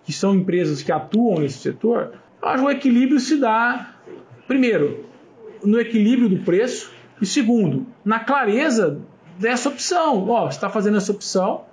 que 0.06 0.10
são 0.10 0.34
empresas 0.34 0.82
que 0.82 0.90
atuam 0.90 1.40
nesse 1.40 1.58
setor, 1.58 2.12
acho 2.40 2.62
que 2.62 2.68
o 2.68 2.70
equilíbrio 2.70 3.20
se 3.20 3.36
dá, 3.36 3.94
primeiro, 4.48 5.04
no 5.62 5.78
equilíbrio 5.78 6.30
do 6.30 6.38
preço, 6.38 6.90
e 7.20 7.26
segundo, 7.26 7.86
na 8.02 8.20
clareza 8.20 9.02
dessa 9.38 9.68
opção. 9.68 10.26
Ó, 10.30 10.46
você 10.46 10.56
está 10.56 10.70
fazendo 10.70 10.96
essa 10.96 11.12
opção, 11.12 11.64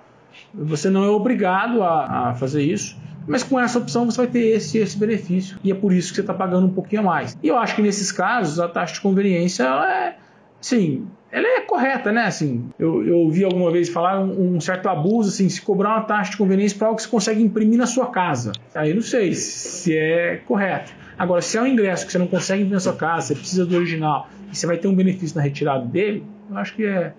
você 0.52 0.90
não 0.90 1.02
é 1.02 1.08
obrigado 1.08 1.82
a, 1.82 2.28
a, 2.28 2.34
fazer 2.34 2.62
isso, 2.62 2.99
mas 3.26 3.42
com 3.42 3.58
essa 3.58 3.78
opção 3.78 4.04
você 4.04 4.16
vai 4.16 4.26
ter 4.26 4.56
esse 4.56 4.78
esse 4.78 4.98
benefício 4.98 5.58
e 5.62 5.70
é 5.70 5.74
por 5.74 5.92
isso 5.92 6.10
que 6.10 6.16
você 6.16 6.20
está 6.20 6.34
pagando 6.34 6.66
um 6.66 6.72
pouquinho 6.72 7.02
a 7.02 7.04
mais. 7.04 7.36
E 7.42 7.48
eu 7.48 7.58
acho 7.58 7.76
que 7.76 7.82
nesses 7.82 8.10
casos 8.10 8.58
a 8.58 8.68
taxa 8.68 8.94
de 8.94 9.00
conveniência 9.00 9.64
é, 9.64 10.16
sim, 10.60 11.06
ela 11.32 11.46
é 11.46 11.60
correta, 11.60 12.10
né? 12.10 12.24
Assim, 12.24 12.68
eu, 12.78 13.06
eu 13.06 13.18
ouvi 13.18 13.44
alguma 13.44 13.70
vez 13.70 13.88
falar 13.88 14.20
um, 14.20 14.56
um, 14.56 14.60
certo 14.60 14.88
abuso, 14.88 15.28
assim, 15.28 15.48
se 15.48 15.62
cobrar 15.62 15.90
uma 15.90 16.02
taxa 16.02 16.32
de 16.32 16.36
conveniência 16.36 16.76
para 16.76 16.88
algo 16.88 16.96
que 16.96 17.04
você 17.04 17.08
consegue 17.08 17.42
imprimir 17.42 17.78
na 17.78 17.86
sua 17.86 18.06
casa. 18.06 18.52
Aí 18.74 18.92
não 18.92 19.02
sei 19.02 19.32
se 19.34 19.96
é 19.96 20.38
correto. 20.46 20.92
Agora, 21.16 21.40
se 21.40 21.56
é 21.56 21.62
um 21.62 21.66
ingresso 21.66 22.04
que 22.06 22.12
você 22.12 22.18
não 22.18 22.26
consegue 22.26 22.62
imprimir 22.62 22.74
na 22.74 22.80
sua 22.80 22.96
casa, 22.96 23.28
você 23.28 23.34
precisa 23.34 23.64
do 23.64 23.76
original 23.76 24.28
e 24.50 24.56
você 24.56 24.66
vai 24.66 24.76
ter 24.76 24.88
um 24.88 24.94
benefício 24.94 25.36
na 25.36 25.42
retirada 25.42 25.84
dele, 25.84 26.24
eu 26.50 26.56
acho 26.56 26.74
que 26.74 26.84
é, 26.84 27.12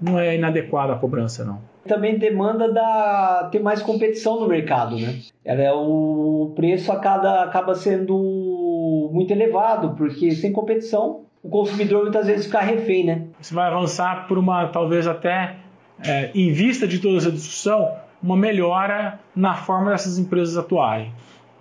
não 0.00 0.18
é 0.18 0.36
inadequada 0.36 0.92
a 0.92 0.96
cobrança, 0.96 1.44
não. 1.44 1.60
Também 1.86 2.18
demanda 2.18 2.72
da, 2.72 3.48
ter 3.50 3.60
mais 3.60 3.82
competição 3.82 4.40
no 4.40 4.48
mercado, 4.48 4.98
né? 4.98 5.20
Ela 5.44 5.62
é, 5.62 5.72
o 5.72 6.52
preço 6.56 6.90
acaba, 6.90 7.44
acaba 7.44 7.74
sendo 7.74 9.10
muito 9.12 9.30
elevado, 9.30 9.94
porque 9.96 10.32
sem 10.32 10.52
competição 10.52 11.20
o 11.42 11.48
consumidor 11.48 12.02
muitas 12.02 12.26
vezes 12.26 12.46
fica 12.46 12.60
refém, 12.60 13.04
né? 13.04 13.22
Você 13.40 13.54
vai 13.54 13.68
avançar 13.68 14.26
por 14.26 14.36
uma, 14.36 14.66
talvez 14.66 15.06
até, 15.06 15.56
é, 16.04 16.30
em 16.34 16.52
vista 16.52 16.88
de 16.88 16.98
toda 16.98 17.18
essa 17.18 17.30
discussão, 17.30 17.92
uma 18.22 18.36
melhora 18.36 19.20
na 19.34 19.54
forma 19.54 19.90
dessas 19.90 20.18
empresas 20.18 20.56
atuarem. 20.56 21.12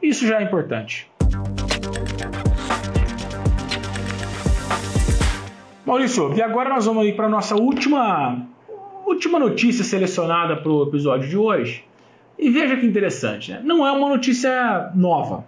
Isso 0.01 0.25
já 0.25 0.39
é 0.39 0.43
importante. 0.43 1.07
Maurício, 5.85 6.33
e 6.35 6.41
agora 6.41 6.69
nós 6.69 6.85
vamos 6.85 7.05
ir 7.05 7.15
para 7.15 7.27
a 7.27 7.29
nossa 7.29 7.55
última, 7.55 8.47
última 9.05 9.39
notícia 9.39 9.83
selecionada 9.83 10.57
para 10.57 10.71
o 10.71 10.83
episódio 10.83 11.29
de 11.29 11.37
hoje. 11.37 11.83
E 12.37 12.49
veja 12.49 12.75
que 12.75 12.85
interessante, 12.85 13.51
né? 13.51 13.61
não 13.63 13.87
é 13.87 13.91
uma 13.91 14.09
notícia 14.09 14.91
nova. 14.93 15.45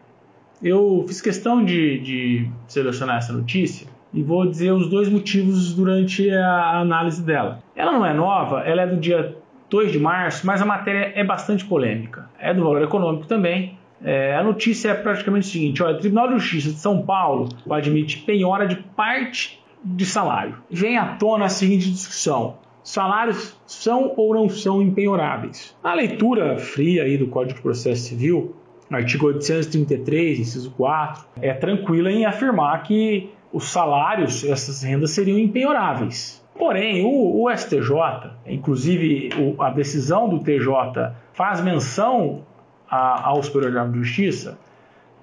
Eu 0.64 1.04
fiz 1.08 1.22
questão 1.22 1.64
de, 1.64 2.00
de 2.00 2.50
selecionar 2.68 3.18
essa 3.18 3.34
notícia 3.34 3.88
e 4.14 4.24
vou 4.24 4.46
dizer 4.48 4.72
os 4.72 4.90
dois 4.90 5.10
motivos 5.10 5.74
durante 5.74 6.30
a 6.32 6.80
análise 6.80 7.22
dela. 7.22 7.62
Ela 7.76 7.92
não 7.92 8.06
é 8.06 8.14
nova, 8.14 8.62
ela 8.62 8.84
é 8.84 8.88
do 8.88 8.98
dia 8.98 9.36
2 9.70 9.92
de 9.92 10.00
março, 10.00 10.48
mas 10.48 10.62
a 10.62 10.66
matéria 10.66 11.12
é 11.14 11.24
bastante 11.24 11.66
polêmica. 11.66 12.30
É 12.40 12.54
do 12.54 12.64
valor 12.64 12.82
econômico 12.82 13.28
também. 13.28 13.78
É, 14.04 14.36
a 14.36 14.44
notícia 14.44 14.90
é 14.90 14.94
praticamente 14.94 15.48
o 15.48 15.52
seguinte: 15.52 15.84
olha, 15.84 15.96
o 15.96 16.00
Tribunal 16.00 16.28
de 16.28 16.36
Justiça 16.36 16.70
de 16.70 16.80
São 16.80 17.02
Paulo 17.02 17.50
admite 17.70 18.20
penhora 18.20 18.68
de 18.68 18.76
parte 18.76 19.62
de 19.84 20.06
salário. 20.06 20.58
Vem 20.70 20.98
à 20.98 21.16
tona 21.16 21.46
a 21.46 21.50
seguinte 21.50 21.92
discussão: 21.92 22.58
salários 22.88 23.60
são 23.66 24.14
ou 24.16 24.34
não 24.34 24.48
são 24.48 24.82
empenhoráveis? 24.82 25.76
A 25.84 25.94
leitura 25.94 26.58
fria 26.58 27.04
aí 27.04 27.18
do 27.18 27.28
Código 27.28 27.56
de 27.56 27.62
Processo 27.62 28.04
Civil, 28.04 28.56
artigo 28.90 29.28
833, 29.28 30.40
inciso 30.40 30.72
4, 30.72 31.26
é 31.42 31.54
tranquila 31.54 32.10
em 32.10 32.26
afirmar 32.26 32.82
que 32.84 33.30
os 33.52 33.66
salários, 33.66 34.42
essas 34.46 34.84
rendas 34.84 35.12
seriam 35.12 35.38
empenhoráveis. 35.38 36.42
Porém, 36.58 37.06
o, 37.06 37.44
o 37.44 37.54
STJ, 37.54 38.32
inclusive 38.46 39.32
o, 39.38 39.62
a 39.62 39.70
decisão 39.70 40.30
do 40.30 40.40
TJ 40.40 41.12
faz 41.34 41.60
menção 41.60 42.44
a, 42.90 43.28
ao 43.28 43.44
Superior 43.44 43.72
Tribunal 43.72 43.92
de 43.92 44.08
Justiça, 44.08 44.58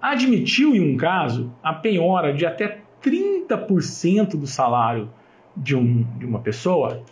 admitiu 0.02 0.76
em 0.76 0.94
um 0.94 0.98
caso 0.98 1.50
a 1.62 1.72
penhora 1.72 2.30
de 2.30 2.44
até 2.44 2.80
30% 3.02 4.36
do 4.36 4.46
salário 4.46 5.08
de, 5.56 5.74
um, 5.74 6.04
de 6.18 6.26
uma 6.26 6.40
pessoa 6.40 7.02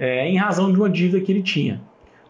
é, 0.00 0.26
em 0.26 0.38
razão 0.38 0.72
de 0.72 0.78
uma 0.78 0.88
dívida 0.88 1.20
que 1.20 1.30
ele 1.30 1.42
tinha. 1.42 1.82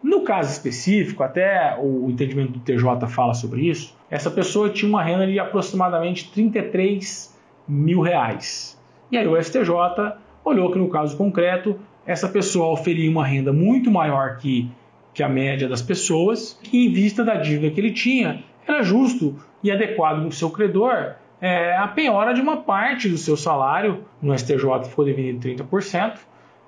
No 0.02 0.22
caso 0.22 0.50
específico, 0.50 1.22
até 1.22 1.76
o 1.78 2.10
entendimento 2.10 2.52
do 2.52 2.58
TJ 2.58 3.06
fala 3.06 3.32
sobre 3.32 3.68
isso, 3.68 3.96
essa 4.10 4.30
pessoa 4.30 4.68
tinha 4.68 4.88
uma 4.88 5.04
renda 5.04 5.26
de 5.26 5.38
aproximadamente 5.38 6.32
33 6.32 7.38
mil 7.68 8.00
reais. 8.00 8.76
E 9.12 9.16
aí 9.16 9.26
o 9.26 9.40
STJ 9.40 9.70
olhou 10.44 10.72
que 10.72 10.78
no 10.78 10.88
caso 10.88 11.16
concreto, 11.16 11.78
essa 12.04 12.28
pessoa 12.28 12.72
oferia 12.72 13.08
uma 13.08 13.24
renda 13.24 13.52
muito 13.52 13.90
maior 13.90 14.38
que, 14.38 14.68
que 15.14 15.22
a 15.22 15.28
média 15.28 15.68
das 15.68 15.82
pessoas, 15.82 16.58
e 16.72 16.86
em 16.86 16.92
vista 16.92 17.22
da 17.22 17.34
dívida 17.34 17.72
que 17.72 17.80
ele 17.80 17.92
tinha, 17.92 18.42
era 18.66 18.82
justo 18.82 19.36
e 19.62 19.70
adequado 19.70 20.22
com 20.22 20.28
o 20.28 20.32
seu 20.32 20.50
credor 20.50 21.14
é, 21.40 21.74
a 21.74 21.88
penhora 21.88 22.34
de 22.34 22.40
uma 22.40 22.58
parte 22.58 23.08
do 23.08 23.16
seu 23.16 23.36
salário, 23.36 24.04
no 24.20 24.36
STJ 24.36 24.84
ficou 24.88 25.04
definido 25.04 25.40
30%, 25.40 26.18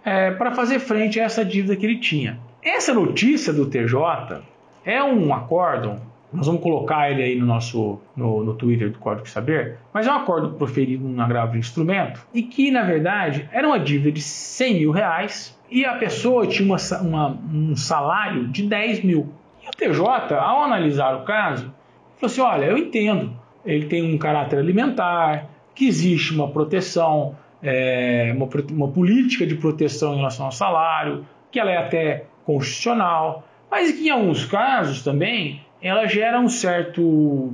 é, 0.05 0.31
para 0.33 0.53
fazer 0.53 0.79
frente 0.79 1.21
a 1.21 1.25
essa 1.25 1.45
dívida 1.45 1.77
que 1.77 1.87
ele 1.87 1.99
tinha. 1.99 2.39
Essa 2.63 2.95
notícia 2.95 3.53
do 3.53 3.67
TJ 3.67 4.43
é 4.85 5.03
um 5.03 5.33
acórdão, 5.35 6.01
nós 6.33 6.47
vamos 6.47 6.63
colocar 6.63 7.11
ele 7.11 7.23
aí 7.23 7.39
no 7.39 7.45
nosso 7.45 8.01
no, 8.17 8.43
no 8.43 8.55
Twitter 8.55 8.91
do 8.91 8.99
Código 8.99 9.29
Saber, 9.29 9.79
mas 9.93 10.07
é 10.07 10.11
um 10.11 10.17
acordo 10.17 10.51
proferido 10.55 11.07
num 11.07 11.21
agravo 11.21 11.53
de 11.53 11.59
instrumento 11.59 12.27
e 12.33 12.43
que, 12.43 12.71
na 12.71 12.83
verdade, 12.83 13.49
era 13.53 13.67
uma 13.67 13.79
dívida 13.79 14.11
de 14.11 14.23
100 14.23 14.75
mil 14.75 14.91
reais 14.93 15.59
e 15.71 15.85
a 15.85 15.95
pessoa 15.97 16.47
tinha 16.47 16.67
uma, 16.67 16.79
uma, 17.01 17.39
um 17.53 17.77
salário 17.77 18.49
de 18.49 18.63
10 18.63 19.05
mil. 19.05 19.29
E 19.63 19.69
o 19.69 19.71
TJ, 19.71 20.35
ao 20.35 20.63
analisar 20.63 21.15
o 21.17 21.25
caso, 21.25 21.73
falou 22.17 22.27
assim: 22.27 22.41
olha, 22.41 22.65
eu 22.67 22.79
entendo, 22.79 23.33
ele 23.65 23.87
tem 23.87 24.03
um 24.03 24.19
caráter 24.19 24.59
alimentar, 24.59 25.49
que 25.75 25.87
existe 25.87 26.35
uma 26.35 26.49
proteção, 26.49 27.37
é, 27.63 28.33
uma, 28.35 28.49
uma 28.71 28.89
política 28.89 29.47
de 29.47 29.55
proteção 29.55 30.15
em 30.15 30.17
relação 30.17 30.47
ao 30.47 30.53
salário, 30.53 31.25
que 31.51 31.61
ela 31.61 31.71
é 31.71 31.77
até 31.77 32.25
constitucional, 32.45 33.47
mas 33.71 33.93
que 33.93 34.09
em 34.09 34.11
alguns 34.11 34.45
casos 34.45 35.03
também 35.03 35.61
ela 35.81 36.07
gera 36.07 36.41
um 36.41 36.49
certo 36.49 37.53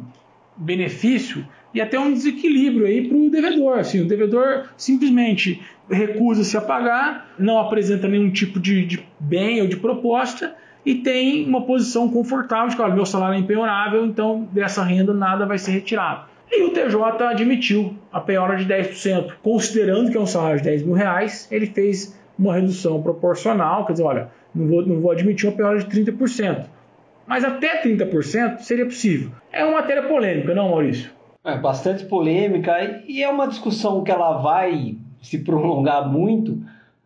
benefício 0.56 1.46
e 1.72 1.80
até 1.80 1.98
um 1.98 2.12
desequilíbrio 2.12 2.86
aí 2.86 3.06
para 3.06 3.16
o 3.16 3.30
devedor. 3.30 3.78
Assim, 3.78 4.00
o 4.00 4.08
devedor 4.08 4.68
simplesmente 4.76 5.62
recusa-se 5.90 6.56
a 6.56 6.60
pagar, 6.60 7.34
não 7.38 7.58
apresenta 7.58 8.08
nenhum 8.08 8.30
tipo 8.30 8.58
de, 8.58 8.84
de 8.84 9.06
bem 9.20 9.60
ou 9.60 9.68
de 9.68 9.76
proposta 9.76 10.54
e 10.84 10.96
tem 10.96 11.46
uma 11.46 11.62
posição 11.62 12.08
confortável 12.08 12.68
de 12.68 12.76
que, 12.76 12.82
olha, 12.82 12.94
meu 12.94 13.06
salário 13.06 13.36
é 13.36 13.38
empenhorável, 13.38 14.06
então 14.06 14.48
dessa 14.52 14.82
renda 14.82 15.12
nada 15.12 15.44
vai 15.46 15.58
ser 15.58 15.72
retirado. 15.72 16.26
E 16.50 16.62
o 16.62 16.70
TJ 16.70 17.24
admitiu 17.24 17.94
a 18.12 18.20
penhora 18.20 18.56
de 18.56 18.64
10%, 18.64 19.34
considerando 19.42 20.10
que 20.10 20.16
é 20.16 20.20
um 20.20 20.26
salário 20.26 20.58
de 20.58 20.64
10 20.64 20.82
mil 20.82 20.94
reais, 20.94 21.46
ele 21.50 21.66
fez 21.66 22.18
uma 22.38 22.54
redução 22.54 23.02
proporcional, 23.02 23.84
quer 23.84 23.92
dizer, 23.92 24.04
olha, 24.04 24.30
não 24.54 24.66
vou, 24.66 24.86
não 24.86 25.00
vou 25.00 25.10
admitir 25.10 25.48
uma 25.48 25.56
penhora 25.56 25.78
de 25.78 25.86
30%, 25.86 26.64
mas 27.26 27.44
até 27.44 27.82
30% 27.82 28.60
seria 28.60 28.86
possível. 28.86 29.30
É 29.52 29.64
uma 29.64 29.80
matéria 29.80 30.04
polêmica, 30.04 30.54
não, 30.54 30.70
Maurício? 30.70 31.10
É 31.44 31.56
bastante 31.56 32.04
polêmica 32.04 33.02
e 33.06 33.22
é 33.22 33.28
uma 33.28 33.46
discussão 33.46 34.02
que 34.02 34.10
ela 34.10 34.38
vai 34.38 34.96
se 35.22 35.38
prolongar 35.38 36.08
muito, 36.08 36.60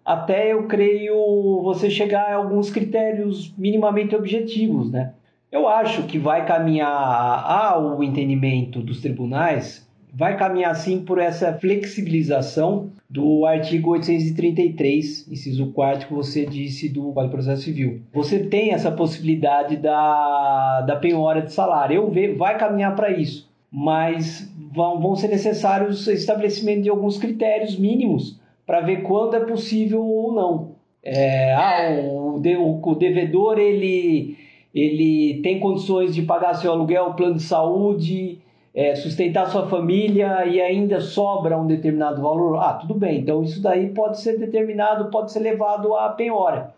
até 0.04 0.52
eu 0.52 0.66
creio 0.66 1.60
você 1.62 1.88
chegar 1.88 2.32
a 2.32 2.34
alguns 2.34 2.70
critérios 2.70 3.52
minimamente 3.56 4.14
objetivos, 4.14 4.90
né? 4.90 5.12
Eu 5.52 5.68
acho 5.68 6.04
que 6.04 6.18
vai 6.18 6.46
caminhar 6.46 6.88
ao 6.90 8.02
entendimento 8.02 8.80
dos 8.80 9.02
tribunais, 9.02 9.86
vai 10.10 10.34
caminhar 10.36 10.74
sim 10.74 11.04
por 11.04 11.18
essa 11.18 11.52
flexibilização 11.52 12.90
do 13.08 13.44
artigo 13.44 13.90
833, 13.90 15.28
inciso 15.30 15.70
4 15.72 16.08
que 16.08 16.14
você 16.14 16.46
disse 16.46 16.88
do 16.88 17.12
Código 17.12 17.24
de 17.24 17.30
Processo 17.30 17.62
Civil. 17.64 18.00
Você 18.14 18.38
tem 18.38 18.72
essa 18.72 18.90
possibilidade 18.90 19.76
da, 19.76 20.80
da 20.80 20.96
penhora 20.96 21.42
de 21.42 21.52
salário. 21.52 21.96
Eu 21.96 22.10
vejo, 22.10 22.38
vai 22.38 22.56
caminhar 22.56 22.96
para 22.96 23.10
isso, 23.10 23.46
mas 23.70 24.50
vão, 24.72 24.98
vão 25.02 25.14
ser 25.14 25.28
necessários 25.28 26.06
o 26.06 26.12
estabelecimento 26.12 26.84
de 26.84 26.88
alguns 26.88 27.18
critérios 27.18 27.78
mínimos 27.78 28.40
para 28.66 28.80
ver 28.80 29.02
quando 29.02 29.36
é 29.36 29.40
possível 29.40 30.02
ou 30.02 30.32
não. 30.32 30.72
É, 31.04 31.52
ah, 31.52 32.00
o, 32.10 32.40
o, 32.82 32.94
devedor 32.94 33.58
ele, 33.58 34.36
ele 34.74 35.40
tem 35.42 35.60
condições 35.60 36.14
de 36.14 36.22
pagar 36.22 36.54
seu 36.54 36.72
aluguel, 36.72 37.14
plano 37.14 37.36
de 37.36 37.42
saúde, 37.42 38.40
é, 38.74 38.94
sustentar 38.94 39.50
sua 39.50 39.66
família 39.66 40.46
e 40.46 40.60
ainda 40.60 41.00
sobra 41.00 41.58
um 41.58 41.66
determinado 41.66 42.22
valor. 42.22 42.58
Ah, 42.58 42.74
tudo 42.74 42.94
bem, 42.94 43.20
então 43.20 43.42
isso 43.42 43.62
daí 43.62 43.90
pode 43.90 44.20
ser 44.20 44.38
determinado, 44.38 45.10
pode 45.10 45.30
ser 45.30 45.40
levado 45.40 45.94
à 45.94 46.08
penhora. 46.10 46.74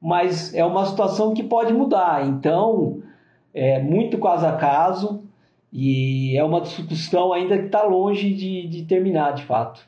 Mas 0.00 0.54
é 0.54 0.64
uma 0.64 0.84
situação 0.86 1.34
que 1.34 1.42
pode 1.42 1.72
mudar, 1.72 2.26
então 2.26 3.02
é 3.52 3.80
muito 3.80 4.18
caso 4.18 4.46
a 4.46 4.52
caso 4.52 5.24
e 5.72 6.36
é 6.36 6.44
uma 6.44 6.60
discussão 6.60 7.32
ainda 7.32 7.58
que 7.58 7.66
está 7.66 7.82
longe 7.82 8.32
de, 8.32 8.68
de 8.68 8.84
terminar 8.84 9.32
de 9.32 9.42
fato. 9.42 9.80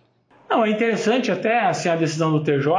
Não, 0.49 0.65
é 0.65 0.71
interessante 0.71 1.31
até 1.31 1.61
assim, 1.61 1.89
a 1.89 1.97
decisão 1.97 2.33
do 2.33 2.43
TJ, 2.43 2.73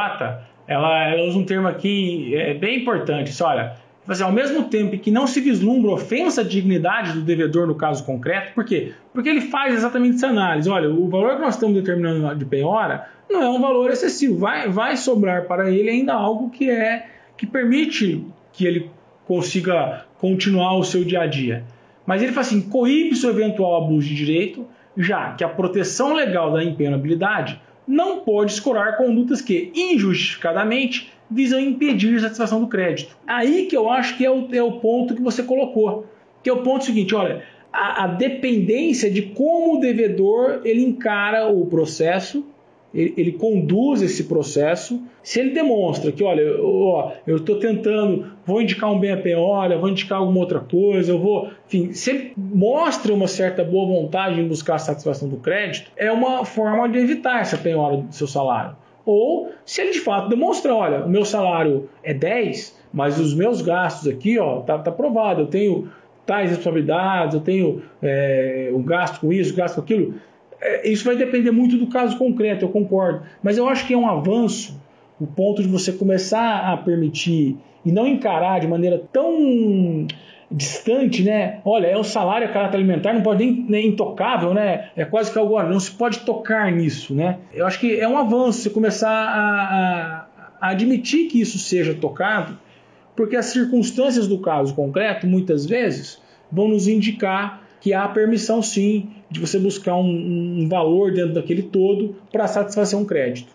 ela, 0.67 1.07
ela 1.07 1.23
usa 1.23 1.37
um 1.37 1.45
termo 1.45 1.67
aqui 1.67 2.35
é, 2.35 2.53
bem 2.53 2.81
importante. 2.81 3.29
Isso, 3.29 3.45
olha, 3.45 3.77
assim, 4.07 4.23
ao 4.23 4.31
mesmo 4.31 4.65
tempo 4.65 4.97
que 4.97 5.11
não 5.11 5.27
se 5.27 5.41
vislumbra 5.41 5.91
ofensa 5.91 6.41
à 6.41 6.43
dignidade 6.43 7.13
do 7.13 7.21
devedor 7.21 7.67
no 7.67 7.75
caso 7.75 8.05
concreto, 8.05 8.53
por 8.53 8.63
quê? 8.63 8.93
Porque 9.13 9.29
ele 9.29 9.41
faz 9.41 9.73
exatamente 9.73 10.15
essa 10.15 10.27
análise. 10.27 10.69
Olha, 10.69 10.89
o 10.89 11.07
valor 11.09 11.35
que 11.35 11.41
nós 11.41 11.55
estamos 11.55 11.75
determinando 11.75 12.35
de 12.35 12.45
penhora 12.45 13.09
não 13.29 13.41
é 13.41 13.49
um 13.49 13.59
valor 13.59 13.91
excessivo, 13.91 14.37
vai, 14.37 14.69
vai 14.69 14.95
sobrar 14.95 15.45
para 15.45 15.69
ele 15.69 15.89
ainda 15.89 16.13
algo 16.13 16.49
que 16.49 16.69
é 16.69 17.07
que 17.35 17.45
permite 17.45 18.25
que 18.53 18.65
ele 18.65 18.89
consiga 19.25 20.05
continuar 20.17 20.77
o 20.77 20.83
seu 20.83 21.03
dia 21.03 21.21
a 21.21 21.27
dia. 21.27 21.63
Mas 22.05 22.23
ele 22.23 22.31
fala 22.31 22.47
assim, 22.47 22.61
coíbe 22.61 23.13
o 23.15 23.29
eventual 23.29 23.83
abuso 23.83 24.07
de 24.07 24.15
direito 24.15 24.65
já 24.97 25.33
que 25.33 25.43
a 25.43 25.49
proteção 25.49 26.13
legal 26.13 26.51
da 26.51 26.63
impenhabilidade 26.63 27.61
não 27.87 28.21
pode 28.21 28.51
escorar 28.51 28.97
condutas 28.97 29.41
que, 29.41 29.71
injustificadamente, 29.73 31.11
visam 31.29 31.59
impedir 31.59 32.17
a 32.17 32.21
satisfação 32.21 32.61
do 32.61 32.67
crédito. 32.67 33.17
Aí 33.25 33.65
que 33.65 33.75
eu 33.75 33.89
acho 33.89 34.17
que 34.17 34.25
é 34.25 34.31
o, 34.31 34.47
é 34.51 34.63
o 34.63 34.73
ponto 34.73 35.15
que 35.15 35.21
você 35.21 35.43
colocou, 35.43 36.05
que 36.43 36.49
é 36.49 36.53
o 36.53 36.63
ponto 36.63 36.85
seguinte, 36.85 37.13
olha, 37.13 37.43
a, 37.71 38.05
a 38.05 38.07
dependência 38.07 39.09
de 39.09 39.21
como 39.21 39.77
o 39.77 39.79
devedor 39.79 40.61
ele 40.63 40.83
encara 40.83 41.47
o 41.47 41.65
processo 41.65 42.45
ele, 42.93 43.13
ele, 43.17 43.31
conduz 43.33 44.01
esse 44.01 44.23
processo. 44.23 45.01
Se 45.21 45.39
ele 45.39 45.51
demonstra 45.51 46.11
que, 46.11 46.23
olha, 46.23 46.41
eu 46.41 47.37
estou 47.37 47.59
tentando, 47.59 48.31
vou 48.45 48.61
indicar 48.61 48.91
um 48.91 48.99
bem 48.99 49.11
a 49.11 49.17
penhora, 49.17 49.77
vou 49.77 49.89
indicar 49.89 50.19
alguma 50.19 50.39
outra 50.39 50.59
coisa, 50.59 51.11
eu 51.11 51.19
vou. 51.19 51.49
Enfim, 51.67 51.93
se 51.93 52.09
ele 52.09 52.33
mostra 52.35 53.13
uma 53.13 53.27
certa 53.27 53.63
boa 53.63 53.85
vontade 53.85 54.39
em 54.39 54.47
buscar 54.47 54.75
a 54.75 54.79
satisfação 54.79 55.27
do 55.27 55.37
crédito, 55.37 55.91
é 55.97 56.11
uma 56.11 56.45
forma 56.45 56.87
de 56.87 56.97
evitar 56.97 57.41
essa 57.41 57.57
penhora 57.57 57.97
do 57.97 58.13
seu 58.13 58.27
salário. 58.27 58.75
Ou 59.07 59.53
se 59.65 59.79
ele 59.79 59.91
de 59.91 60.01
fato 60.01 60.27
demonstrar, 60.27 60.75
olha, 60.75 61.05
o 61.05 61.09
meu 61.09 61.23
salário 61.23 61.89
é 62.03 62.13
10, 62.13 62.77
mas 62.91 63.17
os 63.17 63.33
meus 63.33 63.61
gastos 63.61 64.05
aqui, 64.05 64.37
ó, 64.37 64.59
tá, 64.59 64.77
tá 64.77 64.91
provado, 64.91 65.43
eu 65.43 65.47
tenho 65.47 65.89
tais 66.25 66.49
responsabilidades, 66.49 67.33
eu 67.33 67.39
tenho 67.39 67.81
é, 68.03 68.69
o 68.73 68.79
gasto 68.79 69.21
com 69.21 69.31
isso, 69.31 69.55
gasto 69.55 69.75
com 69.75 69.81
aquilo. 69.81 70.15
É, 70.59 70.89
isso 70.89 71.05
vai 71.05 71.15
depender 71.15 71.51
muito 71.51 71.77
do 71.77 71.87
caso 71.87 72.17
concreto, 72.17 72.65
eu 72.65 72.69
concordo. 72.69 73.21
Mas 73.41 73.57
eu 73.57 73.69
acho 73.69 73.87
que 73.87 73.93
é 73.93 73.97
um 73.97 74.09
avanço 74.09 74.77
o 75.21 75.25
ponto 75.25 75.61
de 75.61 75.69
você 75.69 75.93
começar 75.93 76.73
a 76.73 76.75
permitir 76.75 77.55
e 77.85 77.91
não 77.93 78.05
encarar 78.05 78.59
de 78.59 78.67
maneira 78.67 79.01
tão 79.13 80.05
distante, 80.49 81.23
né? 81.23 81.59
Olha, 81.65 81.87
é 81.87 81.97
o 81.97 82.03
salário, 82.03 82.47
a 82.47 82.51
caráter 82.51 82.77
alimentar, 82.77 83.13
não 83.13 83.21
pode 83.21 83.45
nem, 83.45 83.65
nem 83.67 83.87
intocável, 83.87 84.53
né? 84.53 84.89
É 84.95 85.03
quase 85.03 85.31
que 85.31 85.37
algo, 85.37 85.61
não 85.63 85.79
se 85.79 85.91
pode 85.91 86.19
tocar 86.19 86.71
nisso, 86.71 87.13
né? 87.13 87.39
Eu 87.53 87.67
acho 87.67 87.79
que 87.79 87.99
é 87.99 88.07
um 88.07 88.17
avanço 88.17 88.61
você 88.61 88.69
começar 88.69 89.09
a, 89.09 90.25
a, 90.61 90.67
a 90.67 90.69
admitir 90.69 91.27
que 91.27 91.41
isso 91.41 91.59
seja 91.59 91.93
tocado, 91.93 92.57
porque 93.15 93.35
as 93.35 93.47
circunstâncias 93.47 94.27
do 94.27 94.39
caso 94.39 94.73
concreto, 94.73 95.27
muitas 95.27 95.65
vezes, 95.65 96.21
vão 96.51 96.67
nos 96.69 96.87
indicar 96.87 97.61
que 97.81 97.93
há 97.93 98.07
permissão 98.07 98.61
sim 98.61 99.09
de 99.29 99.39
você 99.39 99.59
buscar 99.59 99.95
um, 99.95 100.61
um 100.61 100.67
valor 100.69 101.11
dentro 101.11 101.33
daquele 101.33 101.63
todo 101.63 102.15
para 102.31 102.47
satisfazer 102.47 102.97
um 102.97 103.05
crédito. 103.05 103.53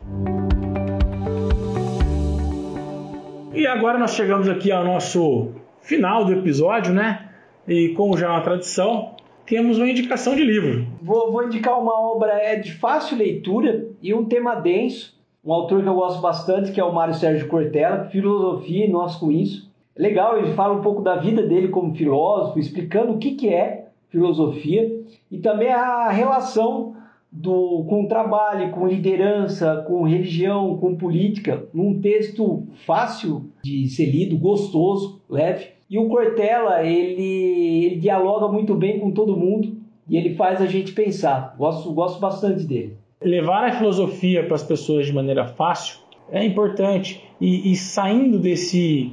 E 3.55 3.67
agora 3.67 3.99
nós 3.99 4.15
chegamos 4.15 4.49
aqui 4.49 4.71
ao 4.71 4.85
nosso 4.85 5.53
final 5.83 6.25
do 6.25 6.33
episódio, 6.33 6.95
né? 6.95 7.29
E 7.67 7.91
como 7.91 8.17
já 8.17 8.27
é 8.27 8.31
uma 8.31 8.41
tradição, 8.41 9.15
temos 9.47 9.79
uma 9.79 9.89
indicação 9.89 10.35
de 10.35 10.43
livro. 10.43 10.87
Vou, 11.03 11.31
vou 11.31 11.45
indicar 11.45 11.81
uma 11.81 11.93
obra 11.93 12.33
é 12.33 12.57
de 12.57 12.73
fácil 12.75 13.19
leitura 13.19 13.89
e 14.01 14.15
um 14.15 14.25
tema 14.25 14.55
denso. 14.55 15.21
Um 15.45 15.53
autor 15.53 15.83
que 15.83 15.89
eu 15.89 15.95
gosto 15.95 16.21
bastante, 16.21 16.71
que 16.71 16.81
é 16.81 16.85
o 16.85 16.95
Mário 16.95 17.15
Sérgio 17.15 17.49
Cortella, 17.49 18.05
Filosofia 18.05 18.87
e 18.87 18.91
Nós 18.91 19.17
com 19.17 19.31
Isso. 19.31 19.71
Legal, 19.97 20.39
ele 20.39 20.55
fala 20.55 20.75
um 20.75 20.81
pouco 20.81 21.03
da 21.03 21.17
vida 21.17 21.43
dele 21.43 21.69
como 21.69 21.95
filósofo, 21.95 22.59
explicando 22.59 23.13
o 23.13 23.19
que, 23.19 23.33
que 23.33 23.53
é 23.53 23.89
filosofia 24.09 25.03
e 25.31 25.39
também 25.39 25.71
a 25.71 26.11
relação 26.11 26.95
do, 27.33 27.87
com 27.89 28.07
trabalho, 28.07 28.71
com 28.73 28.87
liderança, 28.87 29.83
com 29.89 30.03
religião, 30.03 30.77
com 30.77 30.95
política, 30.95 31.65
num 31.73 31.99
texto 31.99 32.67
fácil 32.85 33.51
de 33.65 33.89
ser 33.89 34.07
lido, 34.07 34.37
gostoso, 34.37 35.23
leve. 35.31 35.69
E 35.89 35.99
o 35.99 36.09
Cortella, 36.09 36.85
ele, 36.85 37.85
ele 37.87 37.97
dialoga 37.97 38.49
muito 38.49 38.75
bem 38.75 39.01
com 39.01 39.11
todo 39.11 39.37
mundo 39.37 39.75
e 40.09 40.17
ele 40.17 40.35
faz 40.35 40.61
a 40.61 40.67
gente 40.67 40.93
pensar. 40.93 41.55
Gosto, 41.57 41.91
gosto 41.93 42.21
bastante 42.21 42.65
dele. 42.65 42.97
Levar 43.23 43.69
a 43.69 43.73
filosofia 43.73 44.45
para 44.45 44.57
as 44.57 44.63
pessoas 44.63 45.07
de 45.07 45.13
maneira 45.13 45.47
fácil 45.47 46.01
é 46.31 46.45
importante. 46.45 47.23
E, 47.41 47.73
e 47.73 47.77
saindo 47.77 48.39
desse 48.39 49.13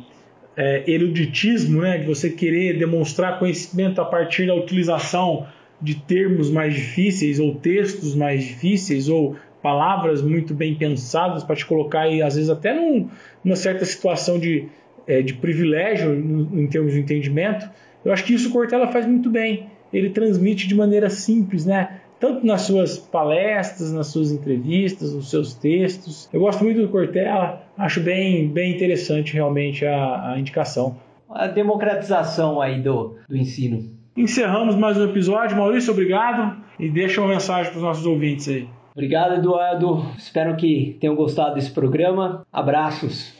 é, 0.57 0.83
eruditismo, 0.91 1.81
né, 1.81 1.99
de 1.99 2.05
você 2.05 2.29
querer 2.29 2.77
demonstrar 2.77 3.39
conhecimento 3.39 4.01
a 4.01 4.05
partir 4.05 4.47
da 4.47 4.55
utilização 4.55 5.47
de 5.81 5.95
termos 5.95 6.49
mais 6.49 6.73
difíceis 6.73 7.39
ou 7.39 7.55
textos 7.55 8.15
mais 8.15 8.43
difíceis 8.43 9.07
ou 9.07 9.35
palavras 9.61 10.21
muito 10.21 10.53
bem 10.53 10.75
pensadas 10.75 11.43
para 11.43 11.55
te 11.55 11.65
colocar 11.65 12.01
aí, 12.01 12.21
às 12.21 12.35
vezes 12.35 12.49
até 12.49 12.73
num, 12.73 13.09
numa 13.43 13.55
certa 13.55 13.85
situação 13.85 14.39
de 14.39 14.67
é, 15.09 15.23
de 15.23 15.33
privilégio 15.33 16.13
em 16.13 16.67
termos 16.67 16.93
de 16.93 16.99
entendimento, 16.99 17.67
eu 18.05 18.13
acho 18.13 18.23
que 18.23 18.35
isso 18.35 18.49
o 18.49 18.51
Cortella 18.51 18.87
faz 18.89 19.07
muito 19.07 19.27
bem. 19.27 19.67
Ele 19.91 20.11
transmite 20.11 20.67
de 20.67 20.75
maneira 20.75 21.09
simples, 21.09 21.65
né? 21.65 21.99
Tanto 22.19 22.45
nas 22.45 22.61
suas 22.61 22.99
palestras, 22.99 23.91
nas 23.91 24.07
suas 24.07 24.31
entrevistas, 24.31 25.13
nos 25.13 25.31
seus 25.31 25.55
textos. 25.55 26.29
Eu 26.31 26.41
gosto 26.41 26.63
muito 26.63 26.79
do 26.79 26.89
Cortella, 26.89 27.63
acho 27.75 28.01
bem, 28.01 28.47
bem 28.47 28.75
interessante 28.75 29.33
realmente 29.33 29.83
a, 29.83 30.33
a 30.33 30.39
indicação. 30.39 30.97
A 31.27 31.47
democratização 31.47 32.61
aí 32.61 32.79
do, 32.79 33.15
do 33.27 33.35
ensino. 33.35 33.98
Encerramos 34.19 34.75
mais 34.75 34.97
um 34.97 35.05
episódio. 35.05 35.55
Maurício, 35.55 35.93
obrigado. 35.93 36.57
E 36.77 36.89
deixa 36.89 37.21
uma 37.21 37.29
mensagem 37.29 37.71
para 37.71 37.77
os 37.77 37.83
nossos 37.83 38.05
ouvintes 38.05 38.49
aí. 38.49 38.67
Obrigado, 38.91 39.35
Eduardo. 39.35 40.05
Espero 40.17 40.57
que 40.57 40.97
tenham 40.99 41.15
gostado 41.15 41.55
desse 41.55 41.71
programa. 41.71 42.45
Abraços. 42.51 43.38